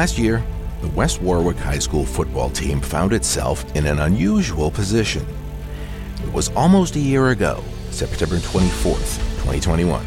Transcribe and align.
Last 0.00 0.16
year, 0.18 0.42
the 0.80 0.88
West 0.88 1.20
Warwick 1.20 1.58
High 1.58 1.78
School 1.78 2.06
football 2.06 2.48
team 2.48 2.80
found 2.80 3.12
itself 3.12 3.66
in 3.76 3.84
an 3.84 3.98
unusual 3.98 4.70
position. 4.70 5.26
It 6.24 6.32
was 6.32 6.48
almost 6.56 6.96
a 6.96 6.98
year 6.98 7.28
ago, 7.28 7.62
September 7.90 8.36
24th, 8.36 9.18
2021. 9.44 10.02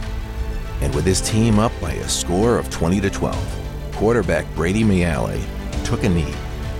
And 0.81 0.95
with 0.95 1.05
his 1.05 1.21
team 1.21 1.59
up 1.59 1.71
by 1.79 1.91
a 1.91 2.09
score 2.09 2.57
of 2.57 2.71
20 2.71 3.01
to 3.01 3.09
12, 3.11 3.93
quarterback 3.93 4.47
Brady 4.55 4.83
Miale 4.83 5.39
took 5.85 6.03
a 6.03 6.09
knee 6.09 6.33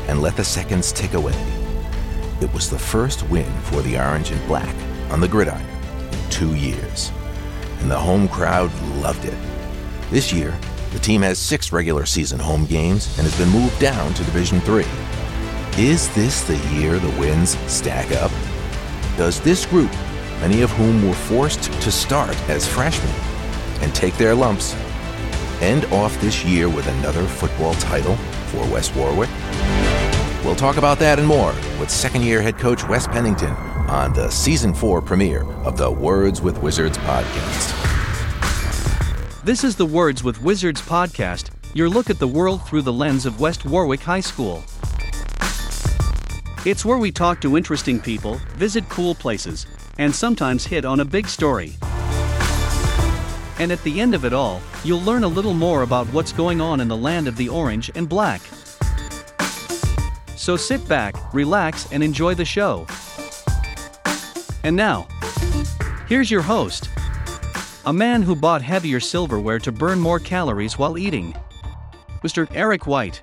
and 0.08 0.20
let 0.20 0.36
the 0.36 0.44
seconds 0.44 0.91
tick 0.91 1.14
away. 1.14 1.40
It 2.41 2.52
was 2.52 2.68
the 2.68 2.80
first 2.80 3.30
win 3.30 3.54
for 3.66 3.84
the 3.84 3.95
Orange 3.95 4.32
and 4.32 4.48
Black 4.48 4.76
on 5.12 5.22
the 5.22 5.27
gridiron 5.27 5.62
in 6.12 6.30
two 6.32 6.55
years, 6.55 7.12
and 7.77 7.91
the 7.91 8.00
home 8.00 8.27
crowd 8.27 8.72
loved 9.04 9.23
it. 9.26 9.38
This 10.09 10.34
year, 10.34 10.58
the 10.94 11.00
team 11.00 11.24
has 11.24 11.40
six 11.40 11.72
regular 11.72 12.06
season 12.06 12.40
home 12.40 12.66
games 12.68 13.08
and 13.18 13.28
has 13.28 13.36
been 13.38 13.50
moved 13.50 13.80
down 13.80 14.14
to 14.14 14.24
Division 14.24 14.62
Three. 14.62 14.86
Is 15.76 16.14
this 16.14 16.44
the 16.44 16.58
year 16.76 17.00
the 17.00 17.10
wins 17.20 17.58
stack 17.72 18.12
up? 18.12 18.32
Does 19.18 19.42
this 19.42 19.66
group, 19.66 19.92
many 20.40 20.62
of 20.62 20.70
whom 20.72 21.08
were 21.08 21.16
forced 21.16 21.64
to 21.64 21.92
start 21.92 22.38
as 22.48 22.68
freshmen 22.68 23.12
and 23.82 23.94
take 23.96 24.16
their 24.18 24.36
lumps, 24.36 24.76
end 25.62 25.86
off 25.86 26.20
this 26.22 26.46
year 26.46 26.70
with 26.70 26.88
another 27.00 27.26
football 27.26 27.74
title 27.76 28.16
for 28.52 28.64
West 28.72 28.96
Warwick? 28.96 29.30
We'll 30.46 30.55
talk 30.55 30.78
about 30.78 31.00
that 31.00 31.18
and 31.18 31.28
more 31.28 31.54
with 31.80 31.90
second 31.90 32.22
year 32.22 32.40
head 32.40 32.60
coach 32.60 32.88
Wes 32.88 33.08
Pennington 33.08 33.54
on 33.90 34.14
the 34.14 34.30
season 34.30 34.76
four 34.76 35.02
premiere 35.02 35.44
of 35.63 35.76
the 35.76 35.90
Words 35.90 36.40
with 36.40 36.62
Wizards 36.62 37.00
podcast. 37.00 37.82
This 39.46 39.66
is 39.66 39.76
the 39.76 39.86
Words 39.86 40.24
with 40.24 40.41
Wizards 40.41 40.82
podcast, 40.82 41.49
your 41.74 41.90
look 41.90 42.10
at 42.10 42.18
the 42.18 42.26
world 42.26 42.66
through 42.66 42.84
the 42.84 42.94
lens 42.94 43.26
of 43.26 43.41
West 43.41 43.66
Warwick 43.66 44.00
High 44.00 44.22
School. 44.22 44.63
It's 46.66 46.85
where 46.85 46.98
we 46.98 47.12
talk 47.12 47.41
to 47.41 47.58
interesting 47.58 48.00
people, 48.00 48.35
visit 48.55 48.88
cool 48.88 49.13
places, 49.13 49.68
and 49.98 50.16
sometimes 50.16 50.66
hit 50.66 50.85
on 50.85 51.02
a 51.02 51.05
big 51.05 51.27
story. 51.27 51.74
And 53.60 53.70
at 53.70 53.84
the 53.84 54.00
end 54.00 54.16
of 54.16 54.24
it 54.24 54.32
all, 54.32 54.62
you'll 54.85 55.02
learn 55.02 55.26
a 55.26 55.27
little 55.27 55.54
more 55.54 55.82
about 55.82 56.07
what's 56.13 56.32
going 56.32 56.62
on 56.62 56.80
in 56.80 56.88
the 56.88 56.96
land 56.96 57.28
of 57.28 57.35
the 57.35 57.50
orange 57.50 57.91
and 57.96 58.07
black. 58.07 58.40
So 60.38 60.55
sit 60.55 60.88
back, 60.88 61.18
relax, 61.34 61.91
and 61.91 62.02
enjoy 62.02 62.34
the 62.34 62.46
show. 62.46 62.88
And 64.63 64.78
now, 64.78 65.06
here's 66.07 66.31
your 66.31 66.44
host 66.44 66.88
a 67.85 67.94
man 67.94 68.22
who 68.22 68.35
bought 68.35 68.62
heavier 68.62 69.00
silverware 69.00 69.59
to 69.59 69.72
burn 69.72 70.00
more 70.00 70.19
calories 70.19 70.78
while 70.78 70.97
eating, 70.97 71.35
Mr. 72.23 72.47
Eric 72.53 72.88
White. 72.88 73.22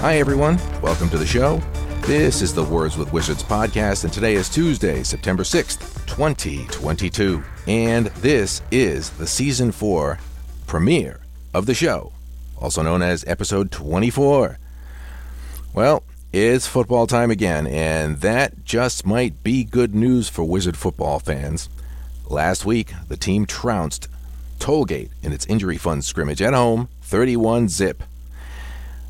Hi, 0.00 0.18
everyone. 0.18 0.58
Welcome 0.82 1.08
to 1.10 1.18
the 1.18 1.26
show. 1.26 1.58
This 2.02 2.42
is 2.42 2.52
the 2.52 2.64
Words 2.64 2.96
with 2.96 3.12
Wizards 3.12 3.42
podcast, 3.42 4.04
and 4.04 4.12
today 4.12 4.34
is 4.34 4.48
Tuesday, 4.48 5.02
September 5.02 5.44
6th, 5.44 6.06
2022. 6.06 7.42
And 7.66 8.06
this 8.06 8.62
is 8.70 9.10
the 9.10 9.26
season 9.26 9.70
four 9.72 10.18
premiere 10.66 11.20
of 11.54 11.66
the 11.66 11.74
show, 11.74 12.12
also 12.60 12.82
known 12.82 13.02
as 13.02 13.24
episode 13.26 13.70
24. 13.70 14.58
Well, 15.74 16.02
it's 16.38 16.66
football 16.66 17.06
time 17.06 17.30
again, 17.30 17.66
and 17.66 18.18
that 18.18 18.62
just 18.62 19.06
might 19.06 19.42
be 19.42 19.64
good 19.64 19.94
news 19.94 20.28
for 20.28 20.44
Wizard 20.44 20.76
football 20.76 21.18
fans. 21.18 21.70
Last 22.28 22.66
week, 22.66 22.92
the 23.08 23.16
team 23.16 23.46
trounced 23.46 24.06
Tollgate 24.58 25.08
in 25.22 25.32
its 25.32 25.46
injury 25.46 25.78
fund 25.78 26.04
scrimmage 26.04 26.42
at 26.42 26.52
home, 26.52 26.90
31 27.00 27.70
zip. 27.70 28.02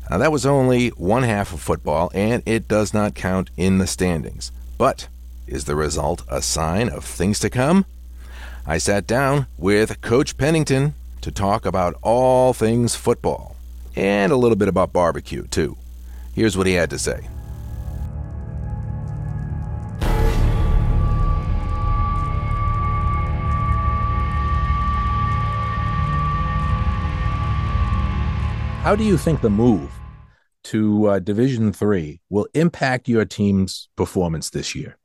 Now, 0.09 0.19
that 0.19 0.31
was 0.31 0.45
only 0.45 0.87
one 0.91 1.23
half 1.23 1.51
of 1.51 1.59
football, 1.59 2.09
and 2.13 2.43
it 2.45 2.69
does 2.69 2.93
not 2.93 3.13
count 3.13 3.49
in 3.57 3.77
the 3.77 3.87
standings. 3.87 4.53
But 4.77 5.09
is 5.47 5.65
the 5.65 5.75
result 5.75 6.23
a 6.29 6.41
sign 6.41 6.87
of 6.87 7.03
things 7.03 7.39
to 7.39 7.49
come? 7.49 7.85
I 8.65 8.77
sat 8.77 9.05
down 9.05 9.47
with 9.57 9.99
Coach 9.99 10.37
Pennington 10.37 10.93
to 11.19 11.31
talk 11.31 11.65
about 11.65 11.95
all 12.01 12.53
things 12.53 12.95
football 12.95 13.57
and 13.97 14.31
a 14.31 14.37
little 14.37 14.55
bit 14.55 14.69
about 14.69 14.93
barbecue, 14.93 15.45
too. 15.47 15.75
Here's 16.37 16.55
what 16.55 16.67
he 16.67 16.73
had 16.73 16.91
to 16.91 16.99
say. 16.99 17.27
How 28.83 28.95
do 28.95 29.03
you 29.03 29.17
think 29.17 29.41
the 29.41 29.49
move 29.49 29.89
to 30.65 31.07
uh, 31.07 31.17
Division 31.17 31.73
Three 31.73 32.21
will 32.29 32.47
impact 32.53 33.09
your 33.09 33.25
team's 33.25 33.89
performance 33.95 34.51
this 34.51 34.75
year? 34.75 34.95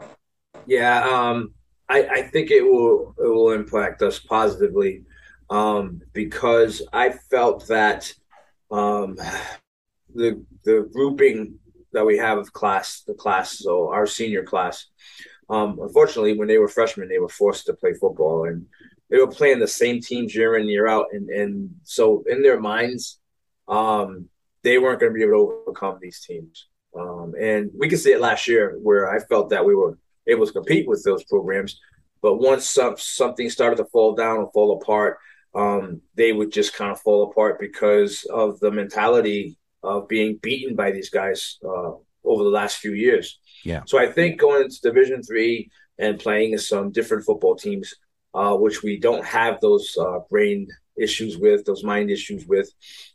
Yeah, 0.67 1.03
um, 1.03 1.55
I, 1.89 2.09
I, 2.09 2.23
think 2.25 2.51
it 2.51 2.63
will 2.63 3.15
it 3.17 3.27
will 3.27 3.53
impact 3.53 4.03
us 4.03 4.19
positively 4.19 5.05
um, 5.49 6.03
because 6.13 6.83
I 6.93 7.09
felt 7.09 7.67
that 7.69 8.13
um, 8.71 9.17
the 10.15 10.45
the 10.65 10.89
grouping 10.93 11.59
that 11.93 12.07
we 12.07 12.17
have 12.19 12.39
of 12.39 12.53
class, 12.53 13.03
the 13.07 13.15
class, 13.15 13.59
so 13.59 13.93
our 13.93 14.07
senior 14.07 14.43
class. 14.43 14.87
Um, 15.51 15.79
unfortunately, 15.81 16.39
when 16.39 16.49
they 16.49 16.59
were 16.59 16.69
freshmen, 16.69 17.09
they 17.09 17.19
were 17.19 17.29
forced 17.29 17.67
to 17.67 17.75
play 17.75 17.93
football, 17.93 18.47
and 18.47 18.67
they 19.11 19.19
were 19.19 19.27
playing 19.27 19.59
the 19.59 19.69
same 19.69 20.01
teams 20.01 20.35
year 20.35 20.57
in 20.57 20.69
year 20.69 20.87
out, 20.87 21.07
and 21.13 21.29
and 21.29 21.71
so 21.83 22.25
in 22.27 22.43
their 22.43 22.61
minds, 22.61 23.21
um, 23.69 24.29
they 24.63 24.79
weren't 24.79 25.01
going 25.01 25.13
to 25.13 25.17
be 25.17 25.23
able 25.23 25.33
to 25.33 25.63
overcome 25.63 25.99
these 26.01 26.21
teams. 26.21 26.69
Um, 26.99 27.35
and 27.41 27.71
we 27.79 27.89
could 27.89 27.99
see 27.99 28.13
it 28.13 28.21
last 28.21 28.49
year 28.49 28.79
where 28.83 29.11
I 29.11 29.19
felt 29.19 29.51
that 29.51 29.65
we 29.65 29.75
were 29.75 29.99
able 30.27 30.47
to 30.47 30.53
compete 30.53 30.87
with 30.87 31.03
those 31.05 31.25
programs, 31.25 31.81
but 32.21 32.37
once 32.37 32.69
some, 32.69 32.97
something 32.99 33.51
started 33.51 33.77
to 33.77 33.87
fall 33.87 34.15
down 34.15 34.39
or 34.39 34.51
fall 34.53 34.79
apart, 34.81 35.19
um, 35.55 36.01
they 36.15 36.33
would 36.33 36.53
just 36.53 36.75
kind 36.75 36.93
of 36.93 37.01
fall 37.01 37.31
apart 37.31 37.59
because 37.59 38.25
of 38.31 38.61
the 38.61 38.71
mentality 38.71 39.59
of 39.83 40.09
being 40.09 40.39
beaten 40.43 40.75
by 40.75 40.91
these 40.91 41.11
guys 41.11 41.59
uh, 41.65 41.93
over 42.25 42.45
the 42.45 42.51
last 42.51 42.79
few 42.79 42.93
years. 42.93 43.39
Yeah. 43.65 43.83
So 43.87 43.99
I 43.99 44.11
think 44.11 44.41
going 44.41 44.63
into 44.63 44.81
Division 44.83 45.23
Three 45.23 45.71
and 45.99 46.19
playing 46.19 46.57
some 46.59 46.91
different 46.91 47.25
football 47.25 47.57
teams, 47.57 47.95
uh, 48.35 48.55
which 48.57 48.83
we 48.83 48.99
don't 48.99 49.25
have 49.25 49.61
those 49.61 49.97
uh, 49.99 50.21
brain 50.31 50.69
issues 50.97 51.39
with, 51.39 51.65
those 51.65 51.85
mind 51.85 52.11
issues 52.11 52.47
with, 52.47 52.71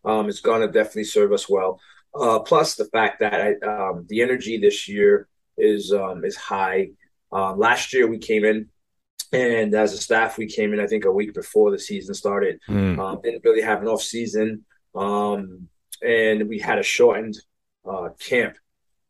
um, 0.06 0.30
it's 0.30 0.42
going 0.42 0.62
to 0.62 0.68
definitely 0.68 1.04
serve 1.04 1.32
us 1.32 1.50
well. 1.50 1.80
Uh, 2.14 2.40
plus 2.40 2.76
the 2.76 2.86
fact 2.86 3.20
that 3.20 3.34
I, 3.34 3.68
um, 3.68 4.06
the 4.10 4.22
energy 4.22 4.58
this 4.58 4.88
year 4.88 5.28
is 5.58 5.94
um, 5.94 6.24
is 6.24 6.36
high. 6.36 6.90
Uh, 7.32 7.54
last 7.56 7.94
year 7.94 8.08
we 8.08 8.18
came 8.18 8.46
in 8.46 8.70
and 9.34 9.74
as 9.74 9.94
a 9.94 9.98
staff, 9.98 10.38
we 10.38 10.48
came 10.48 10.74
in, 10.74 10.80
I 10.80 10.88
think, 10.88 11.06
a 11.06 11.12
week 11.12 11.34
before 11.34 11.72
the 11.72 11.80
season 11.80 12.14
started. 12.14 12.60
Mm. 12.70 12.98
Um, 13.00 13.20
didn't 13.22 13.44
really 13.44 13.62
have 13.62 13.82
an 13.82 13.88
off 13.88 14.02
season. 14.02 14.66
Um, 14.96 15.68
and 16.02 16.48
we 16.48 16.60
had 16.60 16.80
a 16.80 16.84
shortened 16.84 17.38
uh, 17.90 18.10
camp 18.20 18.58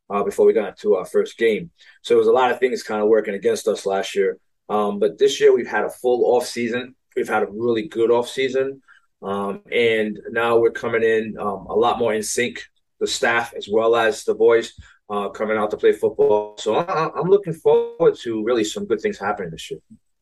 uh, 0.09 0.23
before 0.23 0.45
we 0.45 0.53
got 0.53 0.77
to 0.77 0.95
our 0.95 1.05
first 1.05 1.37
game. 1.37 1.71
So 2.01 2.15
it 2.15 2.19
was 2.19 2.27
a 2.27 2.31
lot 2.31 2.51
of 2.51 2.59
things 2.59 2.83
kind 2.83 3.01
of 3.01 3.07
working 3.07 3.33
against 3.33 3.67
us 3.67 3.85
last 3.85 4.15
year. 4.15 4.37
Um, 4.69 4.99
but 4.99 5.17
this 5.17 5.39
year 5.39 5.53
we've 5.53 5.67
had 5.67 5.85
a 5.85 5.89
full 5.89 6.35
off 6.35 6.45
season. 6.45 6.95
We've 7.15 7.27
had 7.27 7.43
a 7.43 7.47
really 7.47 7.87
good 7.87 8.11
off 8.11 8.29
season, 8.29 8.81
um, 9.23 9.61
and 9.71 10.19
now 10.29 10.59
we're 10.59 10.71
coming 10.71 11.03
in 11.03 11.35
um, 11.39 11.65
a 11.67 11.73
lot 11.73 11.97
more 11.97 12.13
in 12.13 12.21
sync. 12.21 12.63
The 12.99 13.07
staff 13.07 13.53
as 13.55 13.67
well 13.71 13.95
as 13.95 14.23
the 14.23 14.35
boys 14.35 14.73
uh, 15.09 15.29
coming 15.29 15.57
out 15.57 15.71
to 15.71 15.77
play 15.77 15.93
football. 15.93 16.55
So 16.57 16.75
I, 16.75 17.09
I'm 17.17 17.29
looking 17.29 17.53
forward 17.53 18.15
to 18.19 18.43
really 18.43 18.63
some 18.63 18.85
good 18.85 19.01
things 19.01 19.17
happening 19.17 19.51
this 19.51 19.69
year. 19.71 19.79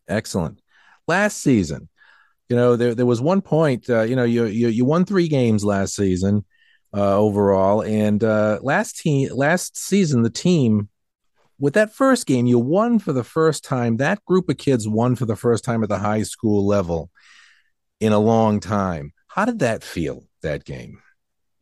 Excellent. 0.08 0.62
Last 1.08 1.42
season, 1.42 1.90
you 2.50 2.56
know, 2.56 2.76
there 2.76 2.96
there 2.96 3.06
was 3.06 3.22
one 3.22 3.42
point. 3.42 3.90
Uh, 3.90 4.02
you 4.02 4.16
know, 4.16 4.24
you, 4.24 4.46
you 4.46 4.68
you 4.70 4.86
won 4.86 5.06
three 5.06 5.28
games 5.28 5.66
last 5.66 5.96
season 5.96 6.46
uh, 6.96 7.18
overall, 7.18 7.82
and 7.82 8.24
uh, 8.24 8.60
last 8.62 8.98
team 8.98 9.30
last 9.34 9.78
season 9.78 10.24
the 10.24 10.30
team 10.30 10.90
with 11.60 11.74
that 11.74 11.94
first 11.94 12.26
game 12.26 12.46
you 12.46 12.60
won 12.60 13.00
for 13.00 13.14
the 13.14 13.24
first 13.24 13.64
time. 13.64 13.98
That 13.98 14.24
group 14.26 14.50
of 14.50 14.58
kids 14.58 14.88
won 14.88 15.16
for 15.16 15.26
the 15.26 15.36
first 15.36 15.64
time 15.64 15.84
at 15.84 15.90
the 15.90 16.00
high 16.00 16.24
school 16.24 16.66
level 16.66 17.10
in 18.00 18.14
a 18.14 18.20
long 18.20 18.60
time. 18.60 19.14
How 19.28 19.46
did 19.46 19.60
that 19.60 19.84
feel? 19.84 20.24
That 20.42 20.64
game? 20.64 21.02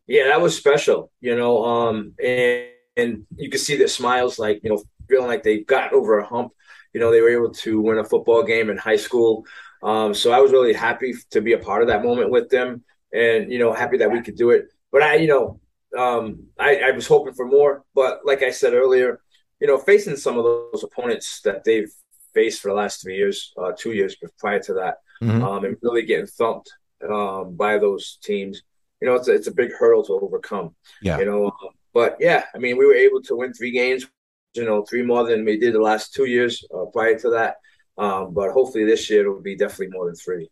Yeah, 0.06 0.28
that 0.28 0.40
was 0.40 0.56
special. 0.56 1.10
You 1.20 1.36
know, 1.36 1.64
um, 1.64 2.14
and 2.22 2.68
and 2.96 3.26
you 3.36 3.50
can 3.50 3.58
see 3.58 3.76
their 3.76 3.88
smiles, 3.88 4.38
like 4.38 4.60
you 4.62 4.70
know, 4.70 4.82
feeling 5.08 5.26
like 5.26 5.42
they 5.42 5.60
got 5.60 5.92
over 5.92 6.18
a 6.18 6.26
hump. 6.26 6.52
You 6.92 7.00
know, 7.00 7.10
they 7.10 7.20
were 7.20 7.30
able 7.30 7.50
to 7.50 7.80
win 7.80 7.98
a 7.98 8.04
football 8.04 8.44
game 8.44 8.70
in 8.70 8.76
high 8.76 8.96
school. 8.96 9.46
Um, 9.82 10.14
so 10.14 10.30
I 10.30 10.40
was 10.40 10.52
really 10.52 10.72
happy 10.72 11.14
to 11.30 11.40
be 11.40 11.54
a 11.54 11.58
part 11.58 11.82
of 11.82 11.88
that 11.88 12.04
moment 12.04 12.30
with 12.30 12.50
them, 12.50 12.84
and 13.12 13.50
you 13.50 13.58
know, 13.58 13.72
happy 13.72 13.98
that 13.98 14.12
we 14.12 14.20
could 14.20 14.36
do 14.36 14.50
it. 14.50 14.68
But 14.94 15.02
I, 15.02 15.14
you 15.16 15.26
know, 15.26 15.60
um, 15.98 16.44
I, 16.56 16.76
I 16.76 16.90
was 16.92 17.08
hoping 17.08 17.34
for 17.34 17.46
more. 17.46 17.84
But 17.96 18.20
like 18.24 18.44
I 18.44 18.50
said 18.50 18.74
earlier, 18.74 19.20
you 19.58 19.66
know, 19.66 19.76
facing 19.76 20.16
some 20.16 20.38
of 20.38 20.44
those 20.44 20.84
opponents 20.84 21.40
that 21.42 21.64
they've 21.64 21.92
faced 22.32 22.62
for 22.62 22.68
the 22.68 22.74
last 22.74 23.02
three 23.02 23.16
years, 23.16 23.52
uh, 23.60 23.72
two 23.76 23.90
years 23.90 24.14
prior 24.38 24.60
to 24.60 24.74
that, 24.74 24.98
mm-hmm. 25.20 25.42
um, 25.42 25.64
and 25.64 25.76
really 25.82 26.04
getting 26.04 26.28
thumped 26.28 26.72
um, 27.10 27.56
by 27.56 27.76
those 27.76 28.18
teams, 28.22 28.62
you 29.00 29.08
know, 29.08 29.16
it's 29.16 29.26
a, 29.26 29.34
it's 29.34 29.48
a 29.48 29.52
big 29.52 29.72
hurdle 29.72 30.04
to 30.04 30.12
overcome. 30.12 30.76
Yeah. 31.02 31.18
You 31.18 31.24
know, 31.24 31.52
but 31.92 32.16
yeah, 32.20 32.44
I 32.54 32.58
mean, 32.58 32.78
we 32.78 32.86
were 32.86 32.94
able 32.94 33.20
to 33.22 33.34
win 33.34 33.52
three 33.52 33.72
games. 33.72 34.06
You 34.54 34.64
know, 34.64 34.84
three 34.84 35.02
more 35.02 35.26
than 35.26 35.44
we 35.44 35.58
did 35.58 35.74
the 35.74 35.82
last 35.82 36.14
two 36.14 36.26
years 36.26 36.64
uh, 36.72 36.84
prior 36.92 37.18
to 37.18 37.30
that. 37.30 37.56
Um, 37.98 38.32
but 38.32 38.52
hopefully 38.52 38.84
this 38.84 39.10
year 39.10 39.22
it'll 39.22 39.42
be 39.42 39.56
definitely 39.56 39.88
more 39.88 40.06
than 40.06 40.14
three. 40.14 40.48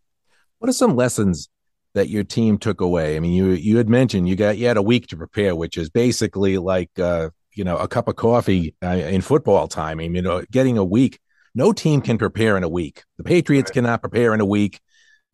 What 0.58 0.68
are 0.68 0.72
some 0.72 0.96
lessons 0.96 1.48
that 1.94 2.08
your 2.08 2.24
team 2.24 2.58
took 2.58 2.80
away? 2.80 3.16
I 3.16 3.20
mean, 3.20 3.32
you 3.32 3.50
you 3.50 3.76
had 3.76 3.88
mentioned 3.88 4.28
you 4.28 4.36
got 4.36 4.58
you 4.58 4.66
had 4.66 4.76
a 4.76 4.82
week 4.82 5.06
to 5.08 5.16
prepare, 5.16 5.54
which 5.54 5.76
is 5.76 5.90
basically 5.90 6.58
like 6.58 6.98
uh, 6.98 7.30
you 7.54 7.64
know 7.64 7.76
a 7.76 7.88
cup 7.88 8.08
of 8.08 8.16
coffee 8.16 8.74
uh, 8.82 8.88
in 8.88 9.20
football 9.20 9.68
time. 9.68 10.00
I 10.00 10.08
mean, 10.08 10.14
you 10.14 10.22
know, 10.22 10.44
getting 10.50 10.78
a 10.78 10.84
week. 10.84 11.18
No 11.54 11.72
team 11.72 12.00
can 12.00 12.16
prepare 12.16 12.56
in 12.56 12.64
a 12.64 12.68
week. 12.68 13.04
The 13.18 13.24
Patriots 13.24 13.68
right. 13.68 13.74
cannot 13.74 14.00
prepare 14.00 14.32
in 14.32 14.40
a 14.40 14.46
week. 14.46 14.80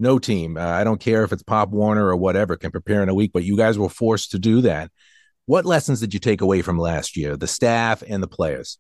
No 0.01 0.19
team. 0.19 0.57
Uh, 0.57 0.63
I 0.63 0.85
don't 0.85 1.01
care 1.01 1.25
if 1.25 1.33
it's 1.33 1.43
Pop 1.43 1.71
Warner 1.71 2.07
or 2.07 2.17
whatever 2.17 2.57
can 2.57 2.71
prepare 2.71 3.03
in 3.03 3.09
a 3.09 3.15
week, 3.15 3.33
but 3.33 3.45
you 3.45 3.57
guys 3.57 3.79
were 3.79 3.89
forced 3.89 4.33
to 4.33 4.39
do 4.39 4.61
that. 4.63 4.91
What 5.47 5.65
lessons 5.65 6.01
did 6.01 6.13
you 6.13 6.21
take 6.21 6.41
away 6.41 6.63
from 6.63 6.79
last 6.79 7.17
year, 7.17 7.37
the 7.37 7.47
staff 7.47 8.03
and 8.07 8.23
the 8.23 8.29
players? 8.29 8.79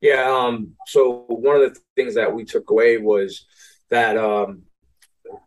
Yeah. 0.00 0.30
Um, 0.30 0.72
so 0.86 1.24
one 1.28 1.56
of 1.56 1.62
the 1.62 1.80
things 1.96 2.16
that 2.16 2.34
we 2.34 2.44
took 2.44 2.68
away 2.70 2.98
was 2.98 3.46
that 3.90 4.16
um, 4.16 4.64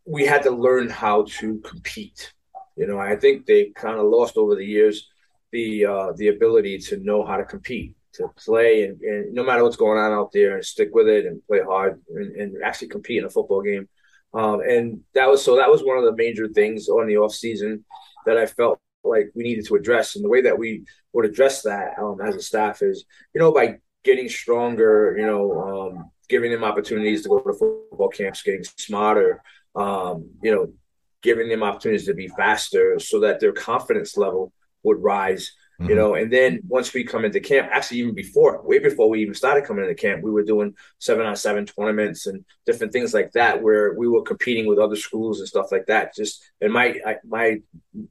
we 0.06 0.26
had 0.26 0.44
to 0.44 0.52
learn 0.52 0.90
how 0.90 1.26
to 1.40 1.60
compete. 1.60 2.34
You 2.76 2.88
know, 2.88 3.00
I 3.00 3.16
think 3.16 3.46
they 3.46 3.72
kind 3.76 4.00
of 4.00 4.06
lost 4.06 4.38
over 4.38 4.56
the 4.56 4.66
years 4.66 5.10
the 5.52 5.86
uh, 5.86 6.12
the 6.16 6.28
ability 6.30 6.78
to 6.80 6.98
know 6.98 7.26
how 7.26 7.38
to 7.38 7.46
compete, 7.46 7.96
to 8.14 8.28
play, 8.38 8.84
and, 8.84 9.02
and, 9.02 9.34
no 9.34 9.44
matter 9.44 9.64
what's 9.64 9.76
going 9.78 9.98
on 9.98 10.12
out 10.12 10.32
there, 10.32 10.56
and 10.56 10.66
stick 10.66 10.90
with 10.94 11.08
it 11.08 11.26
and 11.26 11.46
play 11.48 11.62
hard 11.62 12.02
and, 12.10 12.36
and 12.36 12.64
actually 12.64 12.90
compete 12.90 13.20
in 13.20 13.26
a 13.26 13.30
football 13.30 13.62
game. 13.62 13.88
Um, 14.34 14.60
and 14.62 15.02
that 15.14 15.30
was 15.30 15.44
so 15.44 15.56
that 15.56 15.72
was 15.72 15.84
one 15.84 15.98
of 15.98 16.04
the 16.04 16.16
major 16.16 16.48
things 16.48 16.90
on 16.90 17.08
the 17.08 17.18
off 17.18 17.34
season 17.34 17.86
that 18.26 18.38
I 18.38 18.46
felt 18.46 18.80
like 19.04 19.32
we 19.34 19.44
needed 19.44 19.66
to 19.68 19.76
address. 19.76 20.16
And 20.16 20.24
the 20.24 20.30
way 20.30 20.42
that 20.42 20.58
we 20.58 20.84
would 21.14 21.26
address 21.26 21.62
that 21.64 21.98
um, 21.98 22.20
as 22.22 22.36
a 22.36 22.42
staff 22.42 22.82
is, 22.82 23.06
you 23.34 23.40
know, 23.40 23.54
by 23.54 23.78
getting 24.04 24.30
stronger, 24.30 25.16
you 25.18 25.26
know, 25.26 25.62
um, 25.62 26.12
giving 26.30 26.52
them 26.52 26.64
opportunities 26.64 27.24
to 27.24 27.30
go 27.30 27.40
to 27.40 27.54
football 27.54 28.10
camps, 28.10 28.44
getting 28.44 28.64
smarter, 28.64 29.42
um, 29.78 30.30
you 30.42 30.54
know, 30.54 30.74
giving 31.22 31.50
them 31.50 31.64
opportunities 31.64 32.08
to 32.08 32.14
be 32.14 32.28
faster 32.28 33.00
so 33.00 33.22
that 33.22 33.40
their 33.40 33.52
confidence 33.52 34.18
level 34.18 34.52
would 34.84 35.02
rise. 35.02 35.54
Mm-hmm. 35.80 35.90
You 35.92 35.96
know, 35.96 36.16
and 36.16 36.34
then 36.34 36.62
once 36.68 36.92
we 36.92 37.04
come 37.04 37.24
into 37.24 37.40
camp, 37.40 37.70
actually 37.72 38.00
even 38.00 38.16
before, 38.16 38.64
way 38.64 38.80
before 38.80 39.10
we 39.10 39.22
even 39.22 39.36
started 39.36 39.64
coming 39.64 39.84
into 39.84 39.94
camp, 39.94 40.24
we 40.24 40.32
were 40.32 40.44
doing 40.44 40.74
seven 40.98 41.28
on 41.28 41.36
seven 41.36 41.68
tournaments 41.68 42.26
and 42.26 42.44
different 42.66 42.92
things 42.92 43.14
like 43.14 43.32
that, 43.34 43.62
where 43.62 43.94
we 43.94 44.08
were 44.08 44.24
competing 44.24 44.66
with 44.66 44.80
other 44.80 44.96
schools 44.96 45.40
and 45.40 45.48
stuff 45.48 45.72
like 45.72 45.86
that. 45.86 46.16
Just 46.16 46.44
and 46.62 46.74
my 46.74 46.96
I, 47.06 47.18
my 47.24 47.58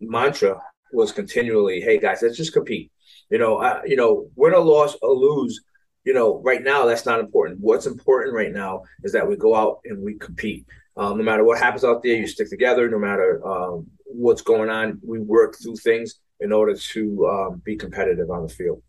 mantra 0.00 0.60
was 0.92 1.10
continually, 1.10 1.80
"Hey 1.80 1.98
guys, 1.98 2.22
let's 2.22 2.36
just 2.36 2.52
compete." 2.52 2.92
You 3.30 3.38
know, 3.38 3.56
uh, 3.56 3.82
you 3.84 3.96
know, 3.96 4.30
win 4.36 4.54
or 4.54 4.60
loss 4.60 4.96
or 5.02 5.12
lose, 5.12 5.60
you 6.04 6.14
know, 6.14 6.40
right 6.42 6.62
now 6.62 6.86
that's 6.86 7.04
not 7.04 7.18
important. 7.18 7.58
What's 7.60 7.86
important 7.86 8.32
right 8.36 8.52
now 8.52 8.84
is 9.02 9.12
that 9.12 9.28
we 9.28 9.36
go 9.36 9.56
out 9.56 9.80
and 9.84 10.04
we 10.04 10.14
compete. 10.14 10.66
Um, 10.96 11.18
no 11.18 11.24
matter 11.24 11.44
what 11.44 11.58
happens 11.58 11.84
out 11.84 12.02
there, 12.02 12.16
you 12.16 12.26
stick 12.26 12.48
together. 12.48 12.88
No 12.88 12.98
matter 12.98 13.46
um, 13.46 13.86
what's 14.04 14.42
going 14.42 14.70
on, 14.70 15.00
we 15.04 15.18
work 15.18 15.56
through 15.62 15.76
things 15.76 16.14
in 16.40 16.52
order 16.52 16.74
to 16.74 17.26
um, 17.26 17.62
be 17.64 17.76
competitive 17.76 18.30
on 18.30 18.42
the 18.42 18.48
field. 18.48 18.82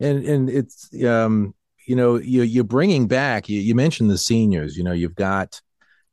And 0.00 0.24
and 0.24 0.50
it's 0.50 0.88
um, 1.04 1.54
you 1.86 1.96
know 1.96 2.16
you 2.16 2.42
you're 2.42 2.64
bringing 2.64 3.08
back. 3.08 3.48
You, 3.48 3.60
you 3.60 3.74
mentioned 3.74 4.10
the 4.10 4.18
seniors. 4.18 4.76
You 4.76 4.84
know 4.84 4.92
you've 4.92 5.14
got 5.14 5.60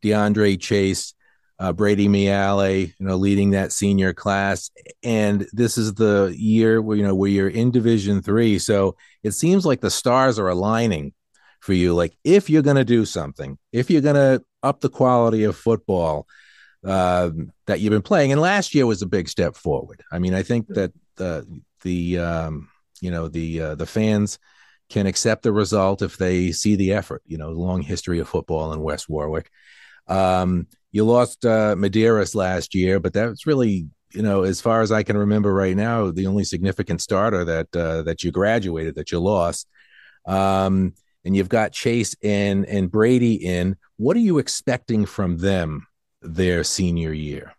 DeAndre 0.04 0.60
Chase, 0.60 1.14
uh, 1.60 1.74
Brady 1.74 2.08
Miale, 2.08 2.88
you 2.88 3.06
know, 3.06 3.18
leading 3.18 3.52
that 3.52 3.72
senior 3.72 4.14
class. 4.14 4.72
And 5.04 5.48
this 5.52 5.78
is 5.78 5.94
the 5.94 6.34
year 6.38 6.82
where, 6.82 6.98
you 6.98 7.04
know, 7.04 7.16
where 7.16 7.30
you're 7.30 7.50
in 7.50 7.72
Division 7.72 8.22
three. 8.22 8.60
So 8.60 8.96
it 9.24 9.32
seems 9.32 9.66
like 9.66 9.82
the 9.82 9.92
stars 9.92 10.40
are 10.40 10.48
aligning 10.48 11.14
for 11.60 11.74
you. 11.74 11.94
Like, 11.94 12.18
if 12.24 12.50
you're 12.50 12.62
going 12.62 12.78
to 12.78 12.86
do 12.86 13.06
something, 13.06 13.58
if 13.74 13.90
you're 13.90 14.02
going 14.02 14.16
to 14.16 14.44
up 14.64 14.82
the 14.82 14.90
quality 14.90 15.44
of 15.44 15.56
football 15.56 16.28
uh, 16.86 17.30
that 17.68 17.80
you've 17.80 17.92
been 17.92 18.02
playing, 18.02 18.32
and 18.32 18.42
last 18.42 18.74
year 18.74 18.86
was 18.86 19.02
a 19.02 19.08
big 19.08 19.30
step 19.30 19.56
forward. 19.56 20.04
I 20.12 20.20
mean, 20.20 20.34
I 20.34 20.44
think 20.44 20.68
that 20.70 20.94
the, 21.16 21.62
the, 21.82 22.20
um, 22.20 22.70
you 23.02 23.12
know, 23.12 23.28
the, 23.28 23.62
uh, 23.62 23.76
the 23.76 23.86
fans, 23.86 24.40
can 24.90 25.06
accept 25.06 25.44
the 25.44 25.54
result 25.54 26.02
if 26.02 26.18
they 26.18 26.52
see 26.52 26.76
the 26.76 26.94
effort. 26.94 27.22
You 27.26 27.38
know, 27.38 27.50
long 27.50 27.82
history 27.82 28.20
of 28.20 28.28
football 28.28 28.74
in 28.74 28.82
West 28.82 29.08
Warwick. 29.08 29.50
Um, 30.08 30.68
you 30.92 31.06
lost 31.06 31.46
uh, 31.46 31.76
Medeiros 31.76 32.34
last 32.34 32.74
year, 32.74 33.00
but 33.00 33.14
that's 33.14 33.46
really, 33.46 33.88
you 34.12 34.24
know, 34.24 34.44
as 34.44 34.60
far 34.60 34.82
as 34.82 34.92
I 34.92 35.04
can 35.04 35.18
remember 35.18 35.54
right 35.54 35.76
now, 35.76 36.10
the 36.10 36.26
only 36.26 36.44
significant 36.44 37.02
starter 37.02 37.46
that 37.46 37.76
uh, 37.76 38.02
that 38.04 38.24
you 38.24 38.32
graduated 38.32 38.96
that 38.96 39.12
you 39.12 39.20
lost. 39.20 39.68
Um, 40.26 40.94
and 41.30 41.38
you've 41.38 41.48
got 41.48 41.72
Chase 41.72 42.16
and 42.24 42.66
and 42.66 42.90
Brady 42.90 43.36
in. 43.36 43.78
What 43.98 44.18
are 44.18 44.20
you 44.20 44.40
expecting 44.40 45.06
from 45.06 45.38
them 45.38 45.86
their 46.24 46.64
senior 46.64 47.14
year? 47.14 47.54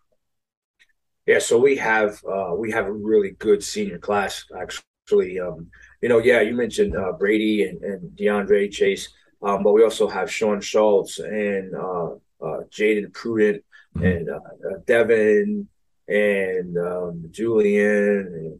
Yeah, 1.25 1.39
so 1.39 1.57
we 1.57 1.77
have 1.77 2.21
uh, 2.25 2.53
we 2.53 2.69
have 2.71 2.87
a 2.87 2.91
really 2.91 3.31
good 3.31 3.63
senior 3.63 3.97
class 3.97 4.43
actually. 4.59 5.39
Um, 5.39 5.67
you 6.01 6.09
know, 6.09 6.17
yeah, 6.17 6.41
you 6.41 6.53
mentioned 6.53 6.97
uh, 6.97 7.13
Brady 7.13 7.63
and, 7.63 7.81
and 7.81 8.17
DeAndre 8.17 8.69
Chase, 8.69 9.07
um, 9.41 9.63
but 9.63 9.71
we 9.71 9.85
also 9.85 10.09
have 10.09 10.29
Sean 10.29 10.59
Schultz 10.59 11.19
and 11.19 11.73
uh, 11.73 12.07
uh, 12.45 12.63
Jaden 12.69 13.13
Prudent 13.13 13.63
mm-hmm. 13.95 14.05
and 14.05 14.29
uh, 14.29 14.33
uh, 14.69 14.79
Devin 14.85 15.69
and 16.09 16.77
um, 16.77 17.23
Julian. 17.31 18.27
And, 18.35 18.59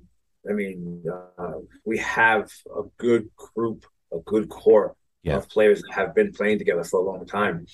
I 0.49 0.53
mean, 0.53 1.03
uh, 1.37 1.59
we 1.83 1.97
have 1.97 2.49
a 2.73 2.83
good 2.97 3.29
group, 3.35 3.85
a 4.13 4.19
good 4.19 4.47
core 4.47 4.95
yeah. 5.23 5.35
of 5.35 5.49
players 5.49 5.81
that 5.81 5.93
have 5.93 6.15
been 6.15 6.31
playing 6.31 6.57
together 6.57 6.83
for 6.83 6.99
a 6.99 7.03
long 7.03 7.25
time. 7.25 7.65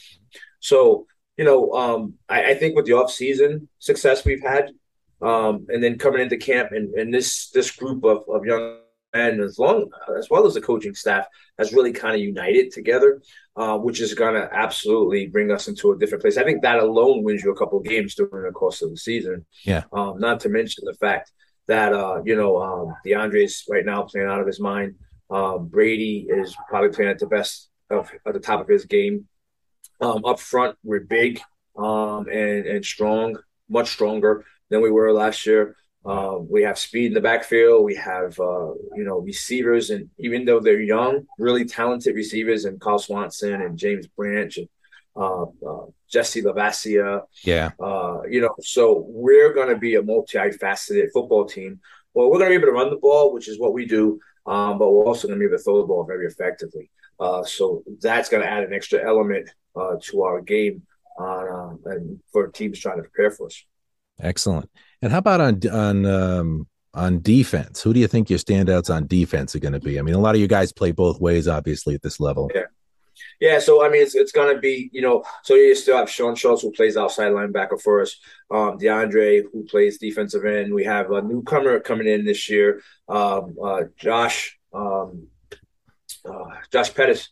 So, 0.59 1.07
you 1.37 1.45
know, 1.45 1.71
um, 1.73 2.13
I, 2.27 2.51
I, 2.51 2.53
think 2.55 2.75
with 2.75 2.85
the 2.85 2.93
off-season 2.93 3.67
success 3.79 4.25
we've 4.25 4.41
had, 4.41 4.71
um, 5.21 5.67
and 5.69 5.83
then 5.83 5.97
coming 5.97 6.21
into 6.21 6.37
camp 6.37 6.71
and, 6.71 6.93
and 6.95 7.13
this 7.13 7.49
this 7.51 7.71
group 7.71 8.03
of, 8.03 8.23
of 8.27 8.45
young 8.45 8.79
men, 9.13 9.39
as 9.39 9.57
long 9.57 9.89
as 10.17 10.29
well 10.29 10.45
as 10.45 10.53
the 10.53 10.61
coaching 10.61 10.93
staff 10.93 11.25
has 11.57 11.73
really 11.73 11.93
kind 11.93 12.15
of 12.15 12.21
united 12.21 12.71
together, 12.71 13.21
uh, 13.55 13.77
which 13.77 14.01
is 14.01 14.13
going 14.13 14.35
to 14.35 14.49
absolutely 14.53 15.27
bring 15.27 15.51
us 15.51 15.67
into 15.67 15.91
a 15.91 15.97
different 15.97 16.21
place. 16.21 16.37
I 16.37 16.43
think 16.43 16.61
that 16.61 16.79
alone 16.79 17.23
wins 17.23 17.43
you 17.43 17.51
a 17.51 17.55
couple 17.55 17.79
games 17.79 18.15
during 18.15 18.45
the 18.45 18.51
course 18.51 18.81
of 18.81 18.89
the 18.89 18.97
season. 18.97 19.45
Yeah. 19.63 19.83
Um, 19.91 20.19
not 20.19 20.39
to 20.41 20.49
mention 20.49 20.85
the 20.85 20.93
fact 20.93 21.31
that 21.67 21.93
uh, 21.93 22.21
you 22.25 22.35
know 22.35 22.57
um, 22.61 22.95
DeAndre's 23.05 23.65
right 23.69 23.85
now 23.85 24.03
playing 24.03 24.27
out 24.27 24.39
of 24.39 24.47
his 24.47 24.59
mind. 24.59 24.95
Um, 25.29 25.67
Brady 25.67 26.27
is 26.29 26.55
probably 26.69 26.89
playing 26.89 27.11
at 27.11 27.19
the 27.19 27.27
best 27.27 27.69
of 27.89 28.11
at 28.25 28.33
the 28.33 28.39
top 28.39 28.61
of 28.61 28.67
his 28.67 28.85
game. 28.85 29.27
Um, 29.99 30.23
up 30.25 30.39
front, 30.39 30.77
we're 30.83 31.01
big 31.01 31.41
um, 31.77 32.27
and 32.27 32.65
and 32.65 32.85
strong, 32.85 33.37
much 33.69 33.89
stronger 33.89 34.45
than 34.69 34.81
we 34.81 34.91
were 34.91 35.11
last 35.11 35.45
year. 35.45 35.75
Um, 36.05 36.47
we 36.49 36.63
have 36.63 36.77
speed 36.79 37.07
in 37.07 37.13
the 37.13 37.21
backfield. 37.21 37.83
We 37.83 37.95
have, 37.95 38.39
uh, 38.39 38.71
you 38.95 39.03
know, 39.03 39.19
receivers, 39.19 39.89
and 39.89 40.09
even 40.17 40.45
though 40.45 40.61
they're 40.61 40.79
young, 40.79 41.27
really 41.37 41.65
talented 41.65 42.15
receivers, 42.15 42.63
and 42.63 42.79
Carl 42.79 42.99
Swanson 42.99 43.61
and 43.61 43.77
James 43.77 44.07
Branch 44.07 44.57
and 44.57 44.69
uh, 45.17 45.43
uh, 45.43 45.85
Jesse 46.09 46.43
Lavasia. 46.43 47.23
Yeah. 47.43 47.71
Uh, 47.79 48.21
you 48.29 48.39
know, 48.39 48.55
so 48.61 49.03
we're 49.07 49.53
going 49.53 49.67
to 49.69 49.77
be 49.77 49.95
a 49.95 50.01
multifaceted 50.01 51.11
football 51.11 51.45
team. 51.45 51.81
Well, 52.13 52.29
we're 52.29 52.39
going 52.39 52.51
to 52.51 52.57
be 52.57 52.63
able 52.63 52.73
to 52.73 52.79
run 52.83 52.89
the 52.89 52.97
ball, 52.97 53.33
which 53.33 53.49
is 53.49 53.59
what 53.59 53.73
we 53.73 53.85
do, 53.85 54.19
um, 54.47 54.77
but 54.77 54.91
we're 54.91 55.05
also 55.05 55.27
going 55.27 55.39
to 55.39 55.43
be 55.43 55.47
able 55.47 55.57
to 55.57 55.63
throw 55.63 55.81
the 55.81 55.87
ball 55.87 56.03
very 56.05 56.25
effectively. 56.25 56.89
Uh, 57.19 57.43
so 57.43 57.83
that's 58.01 58.29
going 58.29 58.43
to 58.43 58.49
add 58.49 58.63
an 58.63 58.73
extra 58.73 59.05
element 59.05 59.49
uh, 59.75 59.95
to 60.01 60.21
our 60.21 60.41
game 60.41 60.81
and 61.19 62.19
for 62.31 62.47
teams 62.49 62.79
trying 62.79 62.97
to 62.97 63.03
prepare 63.03 63.31
for 63.31 63.47
us. 63.47 63.63
Excellent. 64.19 64.69
And 65.01 65.11
how 65.11 65.19
about 65.19 65.41
on 65.41 65.59
on 65.71 66.05
um, 66.05 66.67
on 66.93 67.21
defense? 67.21 67.81
Who 67.81 67.93
do 67.93 67.99
you 67.99 68.07
think 68.07 68.29
your 68.29 68.39
standouts 68.39 68.93
on 68.93 69.07
defense 69.07 69.55
are 69.55 69.59
going 69.59 69.73
to 69.73 69.79
be? 69.79 69.99
I 69.99 70.01
mean, 70.01 70.15
a 70.15 70.19
lot 70.19 70.35
of 70.35 70.41
you 70.41 70.47
guys 70.47 70.71
play 70.71 70.91
both 70.91 71.19
ways, 71.19 71.47
obviously, 71.47 71.95
at 71.95 72.01
this 72.01 72.19
level. 72.19 72.49
Yeah. 72.53 72.63
Yeah, 73.39 73.59
so 73.59 73.83
I 73.85 73.89
mean, 73.89 74.01
it's, 74.01 74.15
it's 74.15 74.31
to 74.31 74.59
be, 74.59 74.89
you 74.91 75.01
know, 75.01 75.23
so 75.43 75.55
you 75.55 75.75
still 75.75 75.97
have 75.97 76.09
Sean 76.09 76.35
Schultz 76.35 76.61
who 76.61 76.71
plays 76.71 76.97
outside 76.97 77.31
linebacker 77.31 77.81
for 77.81 78.01
us, 78.01 78.15
um, 78.51 78.77
DeAndre 78.77 79.43
who 79.51 79.63
plays 79.65 79.97
defensive 79.97 80.45
end. 80.45 80.73
We 80.73 80.83
have 80.85 81.11
a 81.11 81.21
newcomer 81.21 81.79
coming 81.79 82.07
in 82.07 82.25
this 82.25 82.49
year, 82.49 82.81
um, 83.07 83.55
uh, 83.63 83.83
Josh, 83.97 84.57
um, 84.73 85.27
uh, 86.25 86.55
Josh 86.71 86.93
Pettis, 86.93 87.29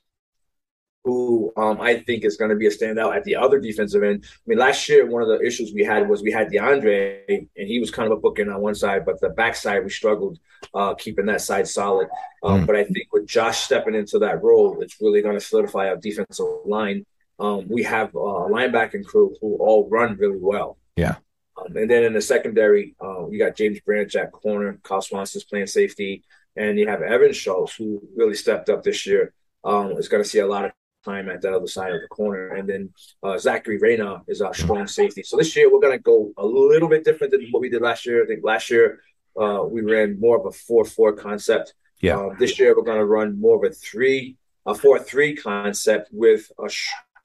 who 1.06 1.54
um, 1.56 1.80
I 1.80 2.00
think 2.00 2.26
is 2.26 2.36
going 2.36 2.50
to 2.50 2.58
be 2.58 2.68
a 2.68 2.72
standout 2.72 3.16
at 3.16 3.24
the 3.24 3.38
other 3.38 3.60
defensive 3.60 4.04
end. 4.04 4.26
I 4.26 4.44
mean, 4.48 4.58
last 4.58 4.90
year 4.90 5.06
one 5.06 5.22
of 5.22 5.30
the 5.30 5.40
issues 5.46 5.72
we 5.74 5.86
had 5.86 6.10
was 6.10 6.22
we 6.22 6.32
had 6.32 6.50
DeAndre, 6.50 7.30
and 7.30 7.48
he 7.56 7.80
was 7.80 7.92
kind 7.92 8.12
of 8.12 8.18
a 8.18 8.22
bookend 8.22 8.54
on 8.54 8.60
one 8.60 8.76
side, 8.76 9.06
but 9.06 9.22
the 9.22 9.30
backside 9.30 9.84
we 9.84 9.90
struggled 9.90 10.40
uh, 10.74 10.96
keeping 10.96 11.28
that 11.28 11.42
side 11.42 11.68
solid. 11.68 12.10
Um, 12.44 12.64
mm. 12.64 12.68
But 12.68 12.76
I 12.76 12.84
think 12.84 13.14
with 13.14 13.28
Josh 13.28 13.60
stepping 13.60 13.96
into 13.96 14.20
that 14.20 14.44
role, 14.44 14.82
it's 14.82 15.00
really 15.00 15.22
going 15.22 15.38
to 15.38 15.46
solidify 15.46 15.88
our 15.90 15.98
defensive 15.98 16.46
line 16.66 17.06
um, 17.40 17.68
we 17.68 17.84
have 17.84 18.14
a 18.16 18.18
linebacking 18.18 19.06
crew 19.06 19.36
who 19.42 19.58
all 19.58 19.90
run 19.90 20.16
really 20.18 20.40
well. 20.40 20.78
Yeah. 20.96 21.16
Um, 21.58 21.76
and 21.76 21.90
then 21.90 22.04
in 22.04 22.14
the 22.14 22.22
secondary, 22.22 22.96
uh, 23.02 23.28
you 23.30 23.40
got 23.40 23.56
James 23.56 23.80
Branch 23.82 24.14
at 24.16 24.32
corner, 24.32 24.80
Kyle 24.84 25.02
Swanson's 25.02 25.44
playing 25.44 25.68
safety, 25.68 26.24
and 26.56 26.80
you 26.80 26.88
have 26.88 27.02
Evan 27.02 27.34
Schultz, 27.34 27.76
who 27.76 28.02
really 28.16 28.36
stepped 28.36 28.70
up 28.70 28.84
this 28.84 29.06
year. 29.06 29.34
Um, 29.64 29.94
is 29.94 30.08
going 30.08 30.22
to 30.22 30.30
see 30.30 30.40
a 30.40 30.48
lot 30.48 30.66
of 30.66 30.72
time 31.06 31.30
at 31.30 31.42
that 31.42 31.54
other 31.54 31.68
side 31.68 31.94
of 31.94 32.02
the 32.02 32.08
corner. 32.08 32.56
And 32.56 32.68
then 32.68 32.94
uh, 33.24 33.38
Zachary 33.38 33.78
Reyna 33.78 34.24
is 34.28 34.42
our 34.42 34.54
strong 34.54 34.88
safety. 34.88 35.24
So 35.24 35.38
this 35.38 35.56
year 35.56 35.72
we're 35.72 35.80
going 35.80 35.98
to 35.98 36.04
go 36.04 36.34
a 36.38 36.46
little 36.46 36.90
bit 36.90 37.06
different 37.06 37.32
than 37.32 37.48
what 37.52 37.62
we 37.62 37.70
did 37.70 37.82
last 37.82 38.06
year. 38.06 38.24
I 38.24 38.28
think 38.28 38.44
last 38.44 38.70
year 38.70 39.00
uh, 39.40 39.64
we 39.68 39.82
ran 39.82 40.20
more 40.20 40.40
of 40.40 40.46
a 40.46 40.52
four-four 40.52 41.14
concept. 41.14 41.74
Yeah. 42.02 42.18
Uh, 42.18 42.30
this 42.40 42.60
year 42.60 42.76
we're 42.76 42.84
going 42.84 42.98
to 42.98 43.06
run 43.06 43.40
more 43.40 43.58
of 43.58 43.72
a 43.72 43.74
three, 43.74 44.38
a 44.66 44.76
four-three 44.76 45.36
concept 45.36 46.10
with 46.12 46.52
a, 46.60 46.70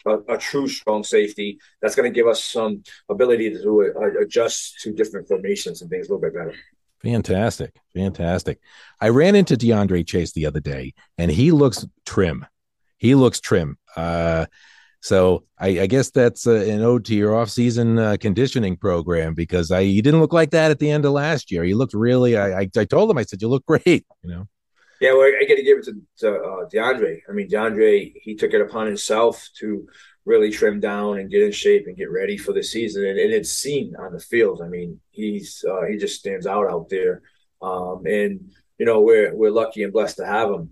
a, 0.08 0.34
a, 0.34 0.38
true 0.38 0.68
strong 0.68 1.02
safety. 1.02 1.58
That's 1.80 1.94
going 1.94 2.10
to 2.10 2.14
give 2.14 2.26
us 2.26 2.42
some 2.44 2.84
ability 3.08 3.50
to 3.50 3.92
uh, 3.96 4.20
adjust 4.22 4.80
to 4.82 4.92
different 4.92 5.28
formations 5.28 5.82
and 5.82 5.90
things 5.90 6.08
a 6.08 6.12
little 6.12 6.22
bit 6.22 6.34
better. 6.34 6.54
Fantastic. 7.02 7.74
Fantastic. 7.94 8.60
I 9.00 9.08
ran 9.08 9.34
into 9.34 9.56
DeAndre 9.56 10.06
Chase 10.06 10.32
the 10.32 10.46
other 10.46 10.60
day 10.60 10.94
and 11.16 11.30
he 11.30 11.50
looks 11.50 11.86
trim. 12.04 12.44
He 13.00 13.14
looks 13.14 13.40
trim. 13.40 13.78
Uh, 13.96 14.46
so 15.00 15.44
I, 15.58 15.80
I, 15.80 15.86
guess 15.86 16.10
that's 16.10 16.46
uh, 16.46 16.52
an 16.52 16.82
ode 16.82 17.06
to 17.06 17.14
your 17.14 17.34
off-season 17.34 17.98
uh, 17.98 18.16
conditioning 18.20 18.76
program 18.76 19.32
because 19.32 19.70
I 19.70 19.80
you 19.80 20.02
didn't 20.02 20.20
look 20.20 20.34
like 20.34 20.50
that 20.50 20.70
at 20.70 20.78
the 20.78 20.90
end 20.90 21.06
of 21.06 21.12
last 21.12 21.50
year. 21.50 21.64
You 21.64 21.78
looked 21.78 21.94
really. 21.94 22.36
I, 22.36 22.60
I, 22.60 22.68
I 22.76 22.84
told 22.84 23.10
him 23.10 23.16
I 23.16 23.22
said 23.22 23.40
you 23.40 23.48
look 23.48 23.64
great. 23.66 24.06
You 24.22 24.30
know. 24.30 24.48
Yeah, 25.00 25.12
well, 25.12 25.22
I 25.22 25.46
got 25.48 25.54
to 25.54 25.62
give 25.62 25.78
it 25.78 25.84
to, 25.86 25.94
to 26.18 26.34
uh, 26.34 26.68
DeAndre. 26.68 27.20
I 27.26 27.32
mean, 27.32 27.48
DeAndre 27.48 28.12
he 28.20 28.34
took 28.34 28.52
it 28.52 28.60
upon 28.60 28.86
himself 28.86 29.48
to 29.60 29.88
really 30.26 30.50
trim 30.50 30.78
down 30.78 31.18
and 31.18 31.30
get 31.30 31.42
in 31.42 31.52
shape 31.52 31.86
and 31.86 31.96
get 31.96 32.10
ready 32.10 32.36
for 32.36 32.52
the 32.52 32.62
season, 32.62 33.06
and, 33.06 33.18
and 33.18 33.32
it's 33.32 33.50
seen 33.50 33.96
on 33.96 34.12
the 34.12 34.20
field. 34.20 34.60
I 34.62 34.68
mean, 34.68 35.00
he's 35.10 35.64
uh, 35.66 35.86
he 35.90 35.96
just 35.96 36.18
stands 36.18 36.46
out 36.46 36.70
out 36.70 36.90
there, 36.90 37.22
um, 37.62 38.02
and 38.04 38.52
you 38.76 38.84
know 38.84 39.00
we're 39.00 39.34
we're 39.34 39.50
lucky 39.50 39.82
and 39.82 39.92
blessed 39.92 40.18
to 40.18 40.26
have 40.26 40.50
him. 40.50 40.70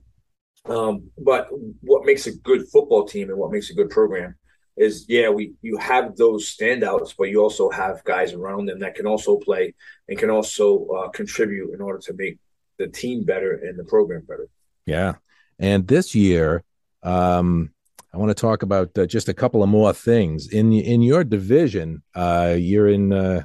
Um, 0.68 1.10
but 1.16 1.48
what 1.80 2.04
makes 2.04 2.26
a 2.26 2.36
good 2.36 2.68
football 2.68 3.04
team 3.06 3.30
and 3.30 3.38
what 3.38 3.50
makes 3.50 3.70
a 3.70 3.74
good 3.74 3.90
program 3.90 4.34
is, 4.76 5.06
yeah, 5.08 5.28
we 5.28 5.54
you 5.62 5.76
have 5.78 6.16
those 6.16 6.54
standouts, 6.54 7.14
but 7.18 7.24
you 7.24 7.40
also 7.40 7.70
have 7.70 8.04
guys 8.04 8.32
around 8.32 8.66
them 8.66 8.80
that 8.80 8.94
can 8.94 9.06
also 9.06 9.36
play 9.36 9.74
and 10.08 10.18
can 10.18 10.30
also 10.30 10.86
uh, 10.88 11.08
contribute 11.08 11.74
in 11.74 11.80
order 11.80 11.98
to 11.98 12.14
make 12.14 12.38
the 12.78 12.86
team 12.86 13.24
better 13.24 13.52
and 13.54 13.78
the 13.78 13.84
program 13.84 14.22
better. 14.28 14.48
Yeah, 14.86 15.14
and 15.58 15.86
this 15.86 16.14
year, 16.14 16.62
um, 17.02 17.72
I 18.12 18.18
want 18.18 18.30
to 18.30 18.40
talk 18.40 18.62
about 18.62 18.96
uh, 18.96 19.06
just 19.06 19.28
a 19.28 19.34
couple 19.34 19.62
of 19.62 19.68
more 19.68 19.92
things 19.92 20.48
in 20.48 20.72
in 20.72 21.02
your 21.02 21.24
division. 21.24 22.02
Uh, 22.14 22.54
you're 22.56 22.88
in. 22.88 23.12
Uh, 23.12 23.44